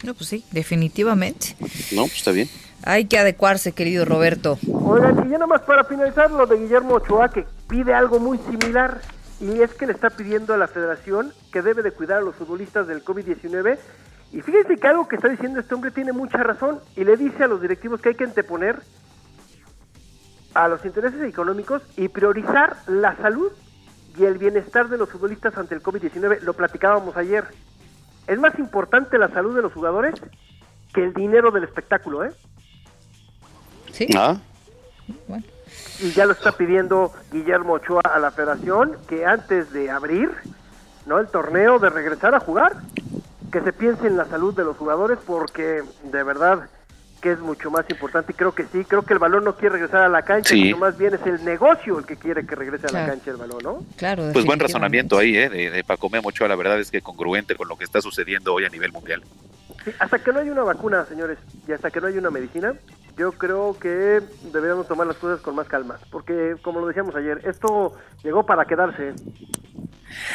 [0.03, 1.55] No, pues sí, definitivamente.
[1.93, 2.49] No, pues está bien.
[2.83, 4.59] Hay que adecuarse, querido Roberto.
[4.67, 8.99] Oigan, y ya nomás para finalizar lo de Guillermo Ochoa, que pide algo muy similar,
[9.39, 12.35] y es que le está pidiendo a la federación que debe de cuidar a los
[12.35, 13.77] futbolistas del COVID-19
[14.33, 17.43] y fíjense que algo que está diciendo este hombre tiene mucha razón y le dice
[17.43, 18.81] a los directivos que hay que anteponer
[20.55, 23.51] a los intereses económicos y priorizar la salud
[24.17, 26.41] y el bienestar de los futbolistas ante el COVID-19.
[26.41, 27.45] Lo platicábamos ayer.
[28.25, 30.15] Es más importante la salud de los jugadores
[30.93, 32.31] que el dinero del espectáculo, ¿eh?
[33.91, 34.07] Sí.
[34.17, 34.37] Ah.
[35.99, 40.31] Y ya lo está pidiendo Guillermo Ochoa a la federación que antes de abrir
[41.05, 42.77] no el torneo, de regresar a jugar,
[43.53, 46.67] que se piense en la salud de los jugadores porque de verdad
[47.21, 49.73] que es mucho más importante y creo que sí, creo que el balón no quiere
[49.75, 50.63] regresar a la cancha, Sí.
[50.63, 53.37] sino más bien es el negocio el que quiere que regrese a la cancha el
[53.37, 53.83] balón, ¿no?
[53.95, 54.31] Claro.
[54.33, 55.49] Pues buen razonamiento ahí, ¿eh?
[55.49, 58.53] De, de Paco Memo Ochoa, la verdad es que congruente con lo que está sucediendo
[58.55, 59.21] hoy a nivel mundial.
[59.85, 61.37] Sí, hasta que no haya una vacuna, señores,
[61.67, 62.73] y hasta que no haya una medicina,
[63.17, 64.19] yo creo que
[64.51, 67.93] deberíamos tomar las cosas con más calma, porque como lo decíamos ayer, esto
[68.23, 69.13] llegó para quedarse.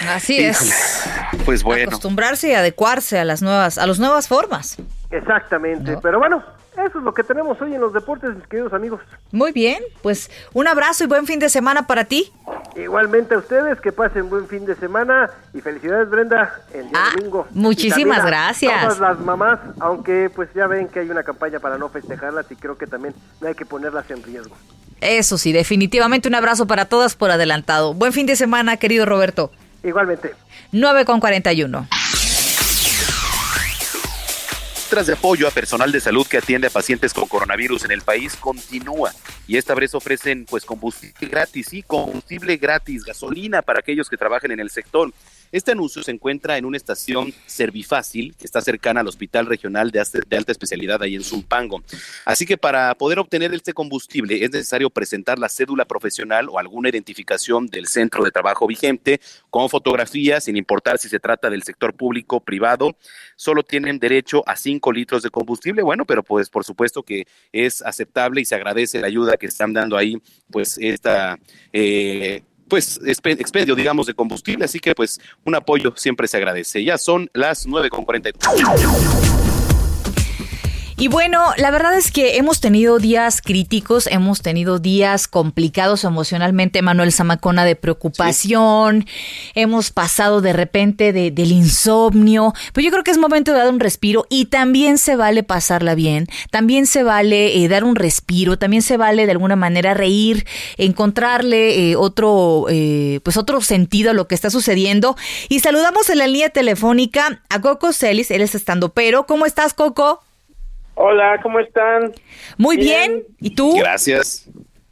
[0.08, 1.04] Así es.
[1.44, 1.88] Pues bueno.
[1.88, 4.76] Acostumbrarse y adecuarse a las nuevas, a las nuevas formas.
[5.10, 6.44] Exactamente, pero bueno,
[6.86, 9.00] eso es lo que tenemos hoy en los deportes, mis queridos amigos.
[9.32, 12.30] Muy bien, pues un abrazo y buen fin de semana para ti.
[12.76, 17.46] Igualmente a ustedes, que pasen buen fin de semana y felicidades Brenda el día domingo.
[17.48, 18.82] Ah, muchísimas también a gracias.
[18.82, 22.54] Todas las mamás, aunque pues ya ven que hay una campaña para no festejarlas y
[22.54, 24.54] creo que también no hay que ponerlas en riesgo.
[25.00, 27.94] Eso sí, definitivamente un abrazo para todas por adelantado.
[27.94, 29.50] Buen fin de semana, querido Roberto.
[29.82, 30.34] Igualmente.
[30.72, 31.88] 9 con 41.
[34.90, 38.00] Tras de apoyo a personal de salud que atiende a pacientes con coronavirus en el
[38.00, 39.12] país continúa
[39.46, 44.50] y esta vez ofrecen pues combustible gratis y combustible gratis, gasolina para aquellos que trabajen
[44.50, 45.12] en el sector.
[45.50, 50.00] Este anuncio se encuentra en una estación Servifácil que está cercana al Hospital Regional de,
[50.00, 51.82] Alta Especialidad ahí en Zumpango.
[52.24, 56.88] Así que para poder obtener este combustible es necesario presentar la cédula profesional o alguna
[56.88, 59.20] identificación del centro de trabajo vigente
[59.50, 62.96] con fotografía, sin importar si se trata del sector público o privado.
[63.36, 65.82] Solo tienen derecho a 5 litros de combustible.
[65.82, 69.72] Bueno, pero pues por supuesto que es aceptable y se agradece la ayuda que están
[69.72, 70.20] dando ahí,
[70.50, 71.38] pues esta...
[71.72, 76.84] eh, pues expe- expendio, digamos, de combustible, así que pues un apoyo siempre se agradece.
[76.84, 79.47] Ya son las 9.40.
[81.00, 86.82] Y bueno, la verdad es que hemos tenido días críticos, hemos tenido días complicados emocionalmente,
[86.82, 89.06] Manuel Zamacona, de preocupación,
[89.54, 93.68] hemos pasado de repente de- del insomnio, pero yo creo que es momento de dar
[93.72, 98.58] un respiro y también se vale pasarla bien, también se vale eh, dar un respiro,
[98.58, 100.46] también se vale de alguna manera reír,
[100.78, 105.16] encontrarle eh, otro, eh, pues otro sentido a lo que está sucediendo.
[105.48, 109.26] Y saludamos en la línea telefónica a Coco Celis, él es estando pero.
[109.26, 110.24] ¿Cómo estás, Coco?
[111.00, 112.12] Hola, ¿cómo están?
[112.56, 113.22] Muy bien.
[113.40, 113.72] ¿Y tú?
[113.78, 114.50] Gracias.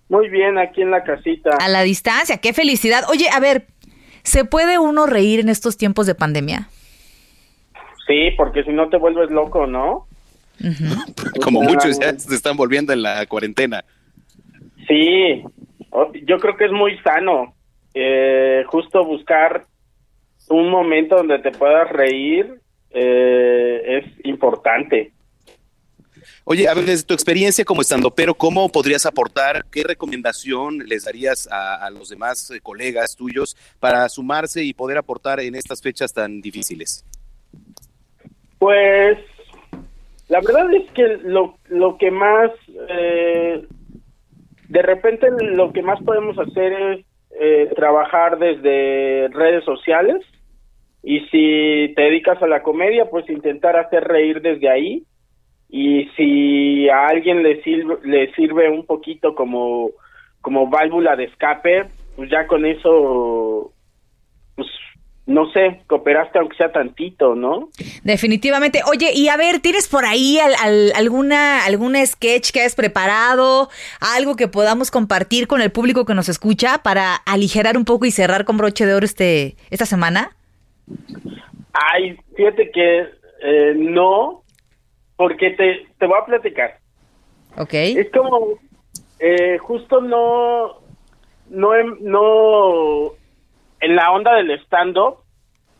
[0.08, 1.50] Muy bien, aquí en la casita.
[1.58, 3.02] A la distancia, qué felicidad.
[3.10, 3.66] Oye, a ver,
[4.22, 6.68] ¿se puede uno reír en estos tiempos de pandemia?
[8.06, 10.06] Sí, porque si no te vuelves loco, ¿no?
[11.42, 13.84] Como muchos ya se están volviendo en la cuarentena.
[14.86, 15.42] Sí,
[16.24, 17.52] yo creo que es muy sano
[17.94, 19.66] eh, justo buscar
[20.50, 25.15] un momento donde te puedas reír eh, es importante.
[26.48, 29.64] Oye, a ver, desde tu experiencia como estando, pero ¿cómo podrías aportar?
[29.72, 35.40] ¿Qué recomendación les darías a, los demás eh, colegas tuyos para sumarse y poder aportar
[35.40, 37.04] en estas fechas tan difíciles?
[38.60, 39.18] Pues
[40.28, 42.52] la verdad es que lo, lo que más,
[42.90, 43.66] eh,
[44.68, 47.06] de repente lo que más podemos hacer es
[47.40, 50.24] eh, trabajar desde redes sociales
[51.02, 55.04] y si te dedicas a la comedia, pues intentar hacer reír desde ahí
[55.68, 59.90] y si a alguien le sirve, le sirve un poquito como,
[60.40, 63.72] como válvula de escape, pues ya con eso,
[64.54, 64.68] pues
[65.26, 67.68] no sé, cooperaste aunque sea tantito, ¿no?
[68.04, 68.82] Definitivamente.
[68.88, 73.68] Oye, y a ver, ¿tienes por ahí al, al- alguna algún sketch que has preparado?
[74.00, 78.12] Algo que podamos compartir con el público que nos escucha para aligerar un poco y
[78.12, 80.30] cerrar con broche de oro este esta semana?
[81.72, 83.00] Ay, fíjate que
[83.42, 84.42] eh, no,
[85.16, 86.78] porque te, te voy a platicar.
[87.56, 87.72] Ok.
[87.72, 88.58] Es como,
[89.18, 90.76] eh, justo no,
[91.48, 93.12] no, em- no,
[93.80, 95.18] en la onda del stand-up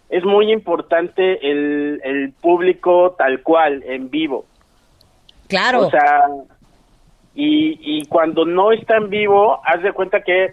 [0.08, 4.46] es muy importante el, el público tal cual, en vivo.
[5.48, 5.86] Claro.
[5.86, 6.22] O sea,
[7.34, 10.52] y, y cuando no está en vivo, haz de cuenta que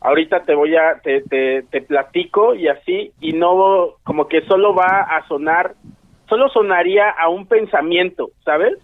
[0.00, 4.74] ahorita te voy a, te, te, te platico y así, y no, como que solo
[4.74, 5.74] va a sonar,
[6.28, 8.74] solo sonaría a un pensamiento, ¿sabes?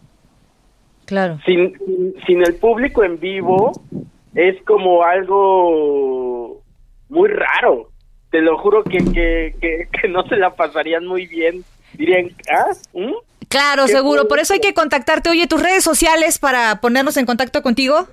[1.06, 1.38] Claro.
[1.44, 3.72] Sin, sin, sin el público en vivo,
[4.34, 6.62] es como algo
[7.08, 7.88] muy raro.
[8.30, 11.64] Te lo juro que, que, que, que no se la pasarían muy bien.
[11.94, 12.70] Dirían, ¿ah?
[12.92, 13.14] ¿Mm?
[13.48, 14.28] Claro, ¿Qué seguro.
[14.28, 15.28] Por eso hay que contactarte.
[15.28, 18.06] Oye, tus redes sociales para ponernos en contacto contigo.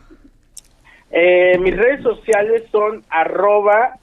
[1.11, 3.99] Eh, mis redes sociales son arroba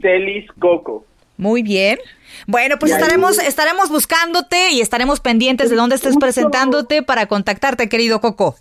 [0.00, 1.04] celiscoco.
[1.38, 1.98] Muy bien.
[2.46, 8.20] Bueno, pues estaremos estaremos buscándote y estaremos pendientes de dónde estés presentándote para contactarte, querido
[8.20, 8.56] Coco.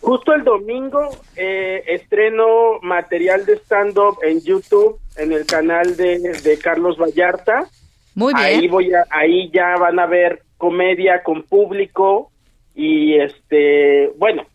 [0.00, 6.58] Justo el domingo eh, estreno material de stand-up en YouTube, en el canal de, de
[6.58, 7.68] Carlos Vallarta.
[8.14, 8.46] Muy bien.
[8.46, 12.30] Ahí voy a, ahí ya van a ver comedia con público
[12.74, 14.46] y este, bueno,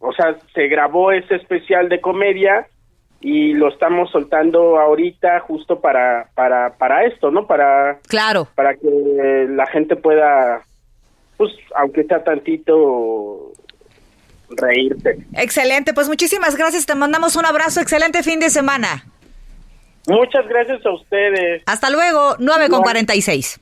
[0.00, 2.66] o sea, se grabó ese especial de comedia
[3.22, 7.46] y lo estamos soltando ahorita justo para para para esto, ¿no?
[7.46, 8.48] Para Claro.
[8.54, 10.62] para que la gente pueda
[11.36, 13.52] pues aunque sea tantito
[14.50, 15.18] reírte.
[15.34, 16.84] Excelente, pues muchísimas gracias.
[16.84, 17.80] Te mandamos un abrazo.
[17.80, 19.04] Excelente fin de semana.
[20.08, 21.62] Muchas gracias a ustedes.
[21.66, 23.60] Hasta luego, 9 con 46.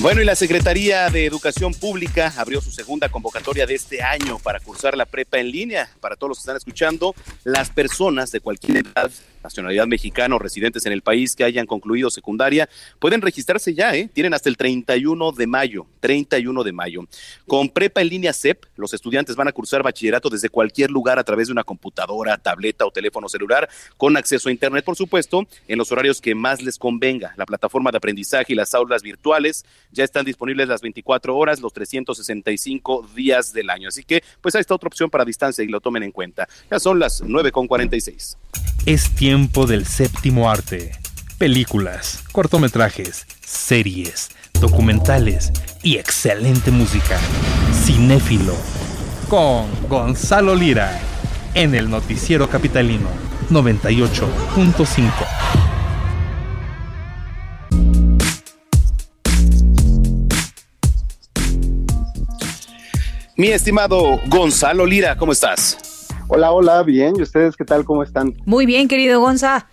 [0.00, 4.58] Bueno, y la Secretaría de Educación Pública abrió su segunda convocatoria de este año para
[4.58, 5.88] cursar la prepa en línea.
[6.00, 7.14] Para todos los que están escuchando,
[7.44, 9.10] las personas de cualquier edad,
[9.44, 12.68] nacionalidad mexicana o residentes en el país que hayan concluido secundaria
[12.98, 14.08] pueden registrarse ya, ¿eh?
[14.12, 17.02] Tienen hasta el 31 de mayo, 31 de mayo.
[17.46, 21.24] Con prepa en línea CEP, los estudiantes van a cursar bachillerato desde cualquier lugar a
[21.24, 23.68] través de una computadora, tableta o teléfono celular,
[23.98, 27.34] con acceso a Internet, por supuesto, en los horarios que más les convenga.
[27.36, 31.72] La plataforma de aprendizaje y las aulas virtuales ya están disponibles las 24 horas, los
[31.74, 33.88] 365 días del año.
[33.88, 36.48] Así que, pues ahí está otra opción para distancia y lo tomen en cuenta.
[36.70, 38.36] Ya son las 9.46.
[38.86, 40.92] Es tiempo del séptimo arte.
[41.38, 44.30] Películas, cortometrajes, series,
[44.60, 45.50] documentales
[45.82, 47.18] y excelente música.
[47.84, 48.54] Cinéfilo.
[49.28, 51.00] Con Gonzalo Lira.
[51.54, 53.08] En el Noticiero Capitalino
[53.50, 55.10] 98.5.
[63.36, 65.93] Mi estimado Gonzalo Lira, ¿cómo estás?
[66.28, 67.14] Hola, hola, bien.
[67.18, 67.84] ¿Y ustedes qué tal?
[67.84, 68.34] ¿Cómo están?
[68.46, 69.66] Muy bien, querido Gonza.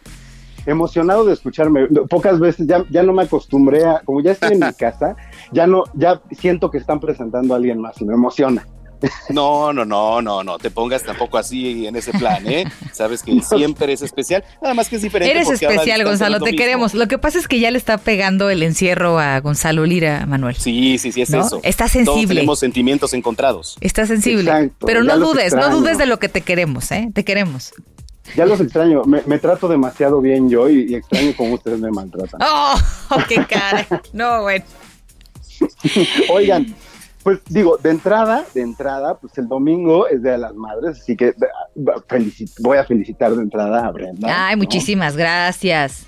[0.65, 1.87] Emocionado de escucharme.
[2.09, 5.15] Pocas veces ya, ya no me acostumbré a, como ya estoy en mi casa,
[5.51, 8.65] ya no, ya siento que están presentando a alguien más y me emociona.
[9.29, 12.65] No, no, no, no, no te pongas tampoco así en ese plan, ¿eh?
[12.91, 15.31] Sabes que siempre es especial, nada más que es diferente.
[15.35, 16.57] Eres especial, Gonzalo, te mismo.
[16.57, 16.93] queremos.
[16.93, 20.55] Lo que pasa es que ya le está pegando el encierro a Gonzalo Lira, Manuel.
[20.55, 21.41] Sí, sí, sí, es ¿No?
[21.45, 21.59] eso.
[21.63, 22.35] Está Todos sensible.
[22.35, 23.77] tenemos sentimientos encontrados.
[23.81, 24.51] Está sensible.
[24.51, 27.09] Exacto, Pero no dudes, no dudes de lo que te queremos, ¿eh?
[27.13, 27.73] Te queremos.
[28.35, 29.03] Ya los extraño.
[29.03, 32.39] Me, me trato demasiado bien yo y, y extraño cómo ustedes me maltratan.
[32.45, 32.75] ¡Oh!
[33.27, 33.87] ¡Qué cara!
[34.13, 34.63] No, bueno.
[36.29, 36.73] Oigan,
[37.23, 41.15] pues digo, de entrada, de entrada, pues el domingo es Día de las Madres, así
[41.15, 41.33] que
[42.59, 44.47] voy a felicitar de entrada a Brenda.
[44.47, 44.63] Ay, ¿no?
[44.63, 46.07] muchísimas gracias.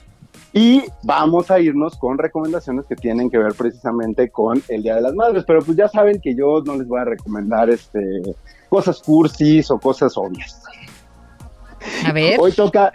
[0.56, 5.02] Y vamos a irnos con recomendaciones que tienen que ver precisamente con el Día de
[5.02, 8.22] las Madres, pero pues ya saben que yo no les voy a recomendar este
[8.70, 10.62] cosas cursis o cosas obvias.
[12.06, 12.40] A ver.
[12.40, 12.92] Hoy toca,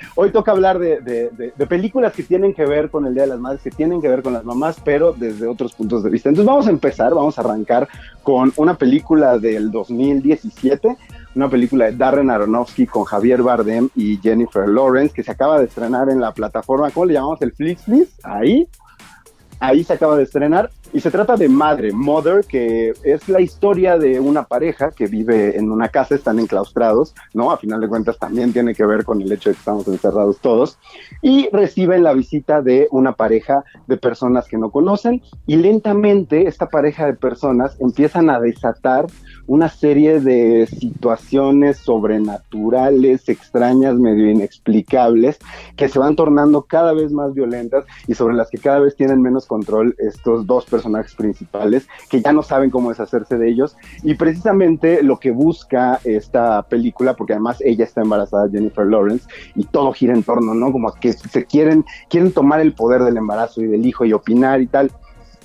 [0.47, 4.01] hablar de, películas que tienen que ver con el Día de las Madres, que tienen
[4.01, 6.29] que ver con las mamás, pero desde otros puntos de vista.
[6.29, 7.89] Entonces vamos a empezar, vamos a arrancar
[8.23, 10.97] con una película del 2017,
[11.35, 15.67] una película de Darren Aronofsky con Javier Bardem y Jennifer Lawrence, que se acaba de
[15.67, 17.41] estrenar en la plataforma, ¿cómo le llamamos?
[17.43, 18.69] El Flixbus, ahí.
[19.61, 23.99] Ahí se acaba de estrenar y se trata de Madre, Mother, que es la historia
[23.99, 27.51] de una pareja que vive en una casa, están enclaustrados, ¿no?
[27.51, 30.39] A final de cuentas también tiene que ver con el hecho de que estamos encerrados
[30.41, 30.79] todos
[31.23, 36.69] y reciben la visita de una pareja de personas que no conocen y lentamente esta
[36.69, 39.07] pareja de personas empiezan a desatar
[39.49, 45.39] una serie de situaciones sobrenaturales, extrañas, medio inexplicables,
[45.75, 49.23] que se van tornando cada vez más violentas y sobre las que cada vez tienen
[49.23, 53.77] menos control estos dos personajes principales, que ya no saben cómo deshacerse de ellos.
[54.03, 59.27] Y precisamente lo que busca esta película, porque además ella está embarazada, Jennifer Lawrence,
[59.57, 60.71] y todo gira en torno, ¿no?
[60.73, 64.61] Como que se quieren, quieren tomar el poder del embarazo y del hijo y opinar
[64.61, 64.93] y tal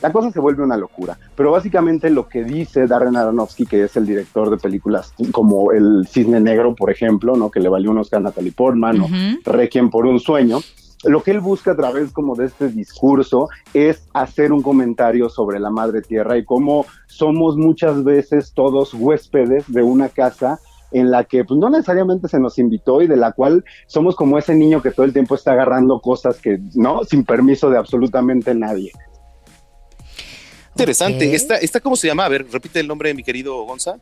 [0.03, 1.17] la cosa se vuelve una locura.
[1.33, 6.05] Pero básicamente lo que dice Darren Aronofsky, que es el director de películas como El
[6.07, 7.49] Cisne Negro, por ejemplo, ¿no?
[7.49, 9.07] que le valió un Oscar a Natalie Portman, o
[9.45, 10.59] Requiem por un sueño,
[11.05, 15.59] lo que él busca a través como de este discurso es hacer un comentario sobre
[15.59, 20.59] la madre tierra y cómo somos muchas veces todos huéspedes de una casa
[20.91, 24.37] en la que pues, no necesariamente se nos invitó y de la cual somos como
[24.37, 27.03] ese niño que todo el tiempo está agarrando cosas que, ¿no?
[27.05, 28.91] Sin permiso de absolutamente nadie.
[30.75, 31.27] Interesante.
[31.27, 31.33] Ok.
[31.33, 32.25] Esta, esta, ¿cómo se llama?
[32.25, 33.97] A ver, repite el nombre de mi querido Gonza.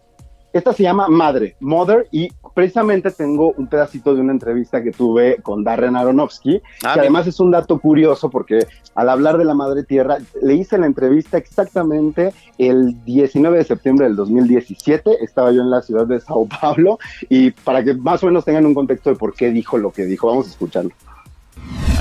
[0.53, 5.37] Esta se llama Madre, Mother, y precisamente tengo un pedacito de una entrevista que tuve
[5.41, 9.53] con Darren Aronofsky, Ah, que además es un dato curioso porque al hablar de la
[9.53, 15.61] Madre Tierra, le hice la entrevista exactamente el 19 de septiembre del 2017, estaba yo
[15.61, 16.99] en la ciudad de Sao Paulo,
[17.29, 20.03] y para que más o menos tengan un contexto de por qué dijo lo que
[20.03, 20.91] dijo, vamos a escucharlo.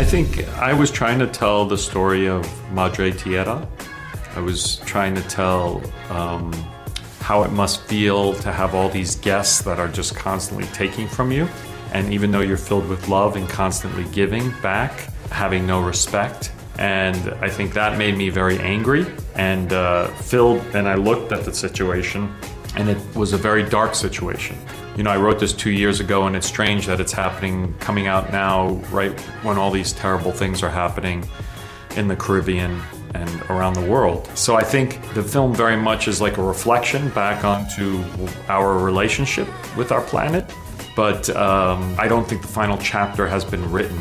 [0.01, 2.45] I think I was trying to tell the story of
[2.75, 3.61] Madre Tierra.
[4.35, 6.53] I was trying to tell um,
[7.21, 11.31] how it must feel to have all these guests that are just constantly taking from
[11.33, 11.49] you.
[11.93, 14.93] And even though you're filled with love and constantly giving back,
[15.31, 16.53] having no respect.
[16.79, 20.61] And I think that made me very angry and uh, filled.
[20.75, 22.35] And I looked at the situation,
[22.77, 24.57] and it was a very dark situation.
[24.97, 28.07] You know, I wrote this two years ago, and it's strange that it's happening, coming
[28.07, 31.29] out now, right when all these terrible things are happening
[31.97, 32.81] in the Caribbean
[33.15, 34.29] and around the world.
[34.35, 38.05] So I think the film very much is like a reflection back onto
[38.49, 40.53] our relationship with our planet.
[40.97, 43.99] But um, I don't think the final chapter has been written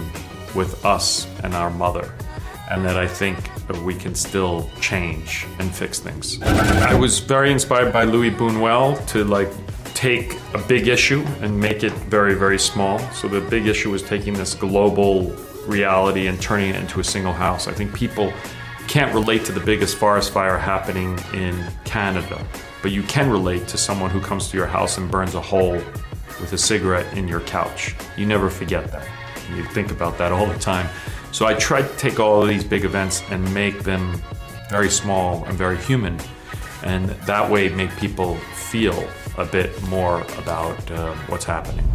[0.55, 2.13] with us and our mother.
[2.69, 3.37] And that I think
[3.83, 6.41] we can still change and fix things.
[6.41, 9.49] I was very inspired by Louis Buñuel to like
[9.93, 12.99] take a big issue and make it very, very small.
[13.11, 15.31] So the big issue was taking this global
[15.67, 17.67] reality and turning it into a single house.
[17.67, 18.33] I think people
[18.89, 22.43] can't relate to the biggest forest fire happening in Canada,
[22.81, 25.73] but you can relate to someone who comes to your house and burns a hole
[26.41, 27.95] with a cigarette in your couch.
[28.17, 29.07] You never forget that.
[29.55, 30.89] You think about that all the time.
[31.31, 34.19] So I tried to take all of these big events and make them
[34.71, 36.19] very small and very human,
[36.81, 41.85] and that way make people feel a bit more about uh, what's happening.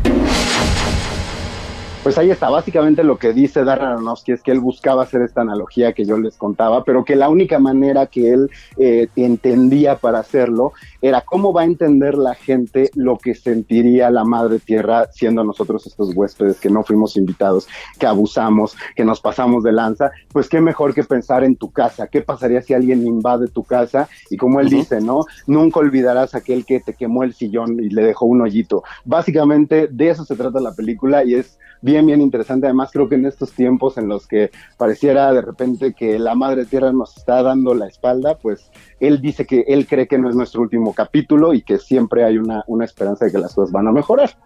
[2.05, 5.41] Pues ahí está, básicamente lo que dice Darren Aronofsky es que él buscaba hacer esta
[5.41, 10.19] analogía que yo les contaba, pero que la única manera que él eh, entendía para
[10.19, 15.45] hacerlo era cómo va a entender la gente lo que sentiría la madre tierra siendo
[15.45, 17.67] nosotros estos huéspedes que no fuimos invitados,
[17.99, 22.09] que abusamos, que nos pasamos de lanza, pues qué mejor que pensar en tu casa,
[22.09, 25.25] qué pasaría si alguien invade tu casa y como él dice, ¿no?
[25.47, 28.85] Nunca olvidarás a aquel que te quemó el sillón y le dejó un hoyito.
[29.07, 32.67] Básicamente de eso se trata la película y es bien, bien interesante.
[32.67, 36.65] Además, creo que en estos tiempos en los que pareciera de repente que la madre
[36.65, 38.71] tierra nos está dando la espalda, pues
[39.01, 42.39] él dice que él cree que no es nuestro último capítulo y que siempre hay
[42.39, 44.37] una, una esperanza de que las cosas van a mejorar.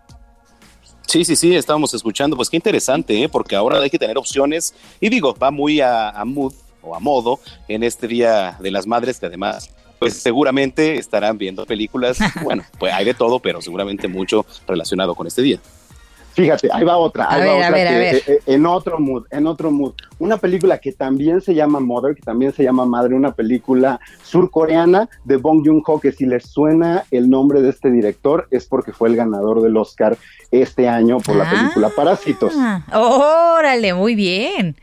[1.07, 3.28] Sí, sí, sí, estábamos escuchando, pues qué interesante, ¿eh?
[3.30, 7.01] porque ahora hay que tener opciones y digo, va muy a, a mood o a
[7.01, 12.64] modo en este Día de las Madres que además pues seguramente estarán viendo películas, bueno,
[12.78, 15.61] pues hay de todo, pero seguramente mucho relacionado con este día.
[16.39, 18.14] Fíjate, ahí va otra, A ahí ver, va a otra ver, a que, ver.
[18.14, 19.93] eh, eh, en otro mood, en otro mood.
[20.20, 25.09] Una película que también se llama Mother, que también se llama Madre, una película surcoreana
[25.24, 29.09] de Bong Joon-ho, que si les suena el nombre de este director es porque fue
[29.09, 30.16] el ganador del Oscar
[30.53, 31.51] este año por la Ah.
[31.51, 32.53] película Parásitos.
[32.57, 34.76] Ah, órale, muy bien.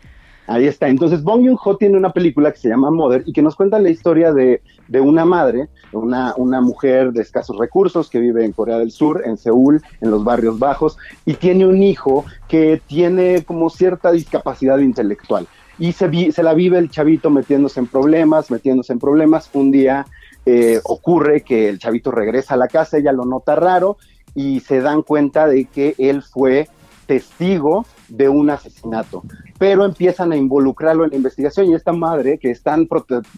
[0.48, 0.88] Ahí está.
[0.88, 3.90] Entonces, Bong Joon-ho tiene una película que se llama Mother y que nos cuenta la
[3.90, 8.78] historia de, de una madre, una, una mujer de escasos recursos que vive en Corea
[8.78, 13.72] del Sur, en Seúl, en los barrios bajos, y tiene un hijo que tiene como
[13.72, 15.48] cierta discapacidad intelectual.
[15.80, 19.50] Y se, vi- se la vive el chavito metiéndose en problemas, metiéndose en problemas.
[19.54, 20.06] Un día
[20.46, 23.98] eh, ocurre que el chavito regresa a la casa, ella lo nota raro
[24.36, 26.70] y se dan cuenta de que él fue
[27.08, 29.24] testigo de un asesinato,
[29.58, 32.88] pero empiezan a involucrarlo en la investigación y esta madre que es tan,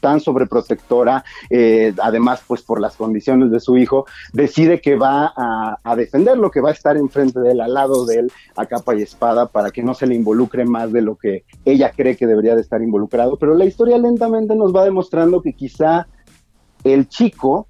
[0.01, 5.78] tan sobreprotectora, eh, además pues por las condiciones de su hijo, decide que va a,
[5.84, 8.95] a defenderlo, que va a estar enfrente de él, al lado de él, a capa
[8.95, 12.28] y espada, para que no se le involucre más de lo que ella cree que
[12.28, 16.07] debería de estar involucrado, pero la historia lentamente nos va demostrando que quizá
[16.84, 17.68] el chico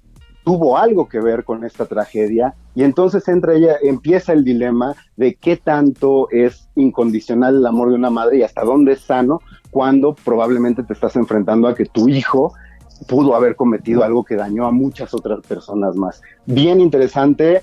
[0.48, 5.34] tuvo algo que ver con esta tragedia y entonces entra ella, empieza el dilema de
[5.34, 10.14] qué tanto es incondicional el amor de una madre y hasta dónde es sano cuando
[10.14, 12.54] probablemente te estás enfrentando a que tu hijo
[13.06, 16.22] pudo haber cometido algo que dañó a muchas otras personas más.
[16.46, 17.60] Bien interesante,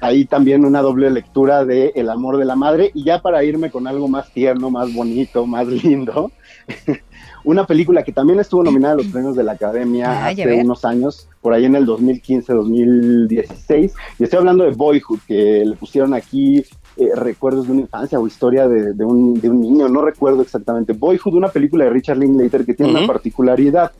[0.00, 3.70] ahí también una doble lectura de El amor de la madre y ya para irme
[3.70, 6.32] con algo más tierno, más bonito, más lindo,
[7.46, 10.60] una película que también estuvo nominada a los premios de la Academia Ay, a hace
[10.62, 16.12] unos años, por ahí en el 2015-2016, y estoy hablando de Boyhood, que le pusieron
[16.12, 16.64] aquí
[16.96, 20.42] eh, recuerdos de una infancia o historia de, de un, de un niño, no recuerdo
[20.42, 20.92] exactamente.
[20.92, 23.92] Boyhood, una película de Richard Linklater que tiene una particularidad.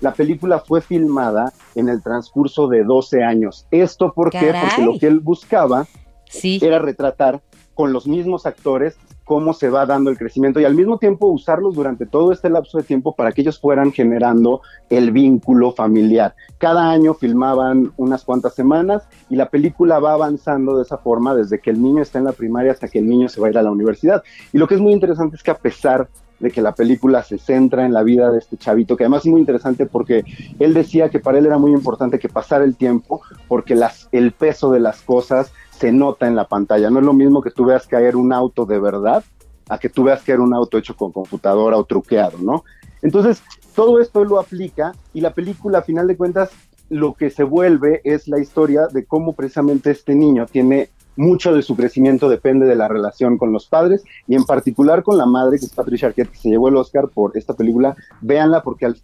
[0.00, 3.66] La película fue filmada en el transcurso de 12 años.
[3.70, 4.52] ¿Esto por qué?
[4.60, 5.86] Porque lo que él buscaba
[6.28, 6.58] Sí.
[6.62, 7.40] era retratar
[7.74, 8.96] con los mismos actores
[9.28, 12.78] cómo se va dando el crecimiento y al mismo tiempo usarlos durante todo este lapso
[12.78, 16.34] de tiempo para que ellos fueran generando el vínculo familiar.
[16.56, 21.60] Cada año filmaban unas cuantas semanas y la película va avanzando de esa forma desde
[21.60, 23.58] que el niño está en la primaria hasta que el niño se va a ir
[23.58, 24.24] a la universidad.
[24.50, 26.08] Y lo que es muy interesante es que a pesar
[26.40, 29.30] de que la película se centra en la vida de este chavito, que además es
[29.30, 30.24] muy interesante porque
[30.58, 34.32] él decía que para él era muy importante que pasara el tiempo porque las, el
[34.32, 36.90] peso de las cosas se nota en la pantalla.
[36.90, 39.24] No es lo mismo que tú veas caer un auto de verdad
[39.68, 42.64] a que tú veas caer un auto hecho con computadora o truqueado, ¿no?
[43.02, 43.42] Entonces,
[43.74, 46.50] todo esto lo aplica y la película, a final de cuentas,
[46.88, 50.88] lo que se vuelve es la historia de cómo precisamente este niño tiene
[51.18, 55.18] mucho de su crecimiento depende de la relación con los padres y en particular con
[55.18, 57.96] la madre, que es Patricia Arquette, que se llevó el Oscar por esta película.
[58.20, 58.94] Véanla porque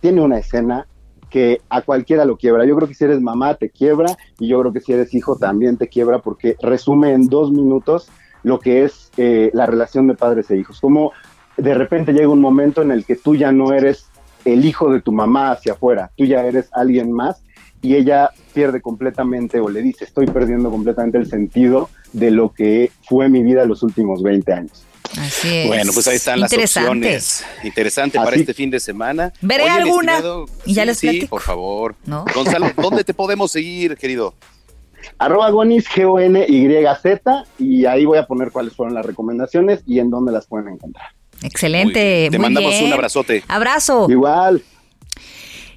[0.00, 0.86] tiene una escena
[1.28, 2.64] que a cualquiera lo quiebra.
[2.64, 5.36] Yo creo que si eres mamá te quiebra y yo creo que si eres hijo
[5.36, 8.08] también te quiebra porque resume en dos minutos
[8.44, 10.80] lo que es eh, la relación de padres e hijos.
[10.80, 11.12] Como
[11.56, 14.08] de repente llega un momento en el que tú ya no eres
[14.44, 17.42] el hijo de tu mamá hacia afuera, tú ya eres alguien más
[17.86, 22.90] y ella pierde completamente o le dice estoy perdiendo completamente el sentido de lo que
[23.08, 24.82] fue mi vida los últimos 20 años.
[25.20, 25.68] Así es.
[25.68, 27.44] Bueno, pues ahí están las opciones.
[27.62, 29.32] Interesante para este fin de semana.
[29.40, 30.20] Veré Oye, alguna
[30.64, 31.28] y ya sí, les sí, platico.
[31.28, 31.94] por favor.
[32.06, 32.24] ¿No?
[32.34, 34.34] Gonzalo, ¿dónde te podemos seguir, querido?
[35.18, 40.32] Arroba Gonis, G-O-N-Y-Z, y ahí voy a poner cuáles fueron las recomendaciones y en dónde
[40.32, 41.06] las pueden encontrar.
[41.42, 42.28] Excelente.
[42.32, 42.86] Te muy mandamos bien.
[42.86, 43.44] un abrazote.
[43.46, 44.08] Abrazo.
[44.10, 44.60] Igual.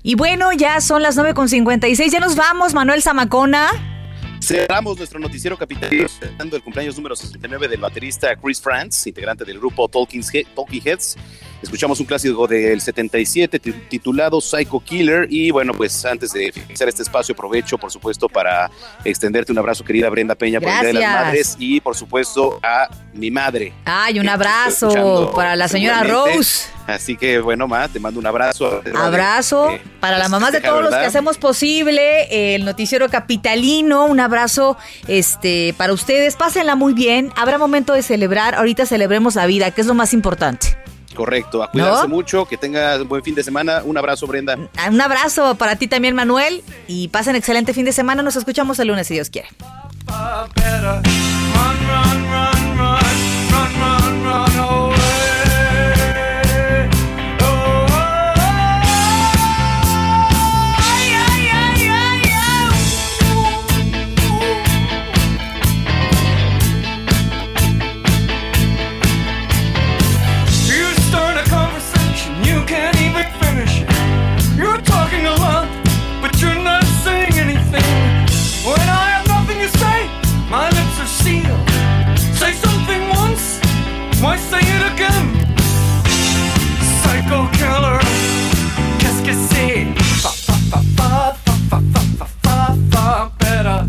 [0.02, 2.12] Y bueno, ya son las 9.56.
[2.12, 3.70] Ya nos vamos, Manuel Zamacona.
[4.41, 9.60] Cerramos nuestro noticiero capitalino celebrando el cumpleaños número 69 del baterista Chris Frantz, integrante del
[9.60, 10.24] grupo Talking,
[10.56, 11.18] Talking Heads.
[11.62, 16.88] Escuchamos un clásico del 77 ti- titulado Psycho Killer y bueno, pues antes de finalizar
[16.88, 18.72] este espacio aprovecho por supuesto para
[19.03, 21.26] extenderte un abrazo querida Brenda Peña por el Día de las Gracias.
[21.26, 23.74] Madres y por supuesto a mi madre.
[23.86, 26.03] Ay, un abrazo para la señora.
[26.03, 26.68] Rose.
[26.88, 28.82] Así que bueno, ma, te mando un abrazo.
[28.95, 34.05] Abrazo Eh, para las mamás de todos los que hacemos posible el noticiero capitalino.
[34.05, 36.36] Un abrazo este para ustedes.
[36.36, 37.32] Pásenla muy bien.
[37.36, 38.55] Habrá momento de celebrar.
[38.55, 40.78] Ahorita celebremos la vida, que es lo más importante.
[41.20, 42.15] Correcto, a cuidarse ¿No?
[42.15, 43.82] mucho, que tengas un buen fin de semana.
[43.84, 44.57] Un abrazo, Brenda.
[44.78, 46.63] Ah, Un abrazo para ti también, Manuel.
[46.88, 48.24] Y pasen excelente fin de semana.
[48.24, 49.49] Nos escuchamos el lunes, si Dios quiere.
[90.70, 91.82] far, far, far, far,
[92.17, 93.89] far, far, far better.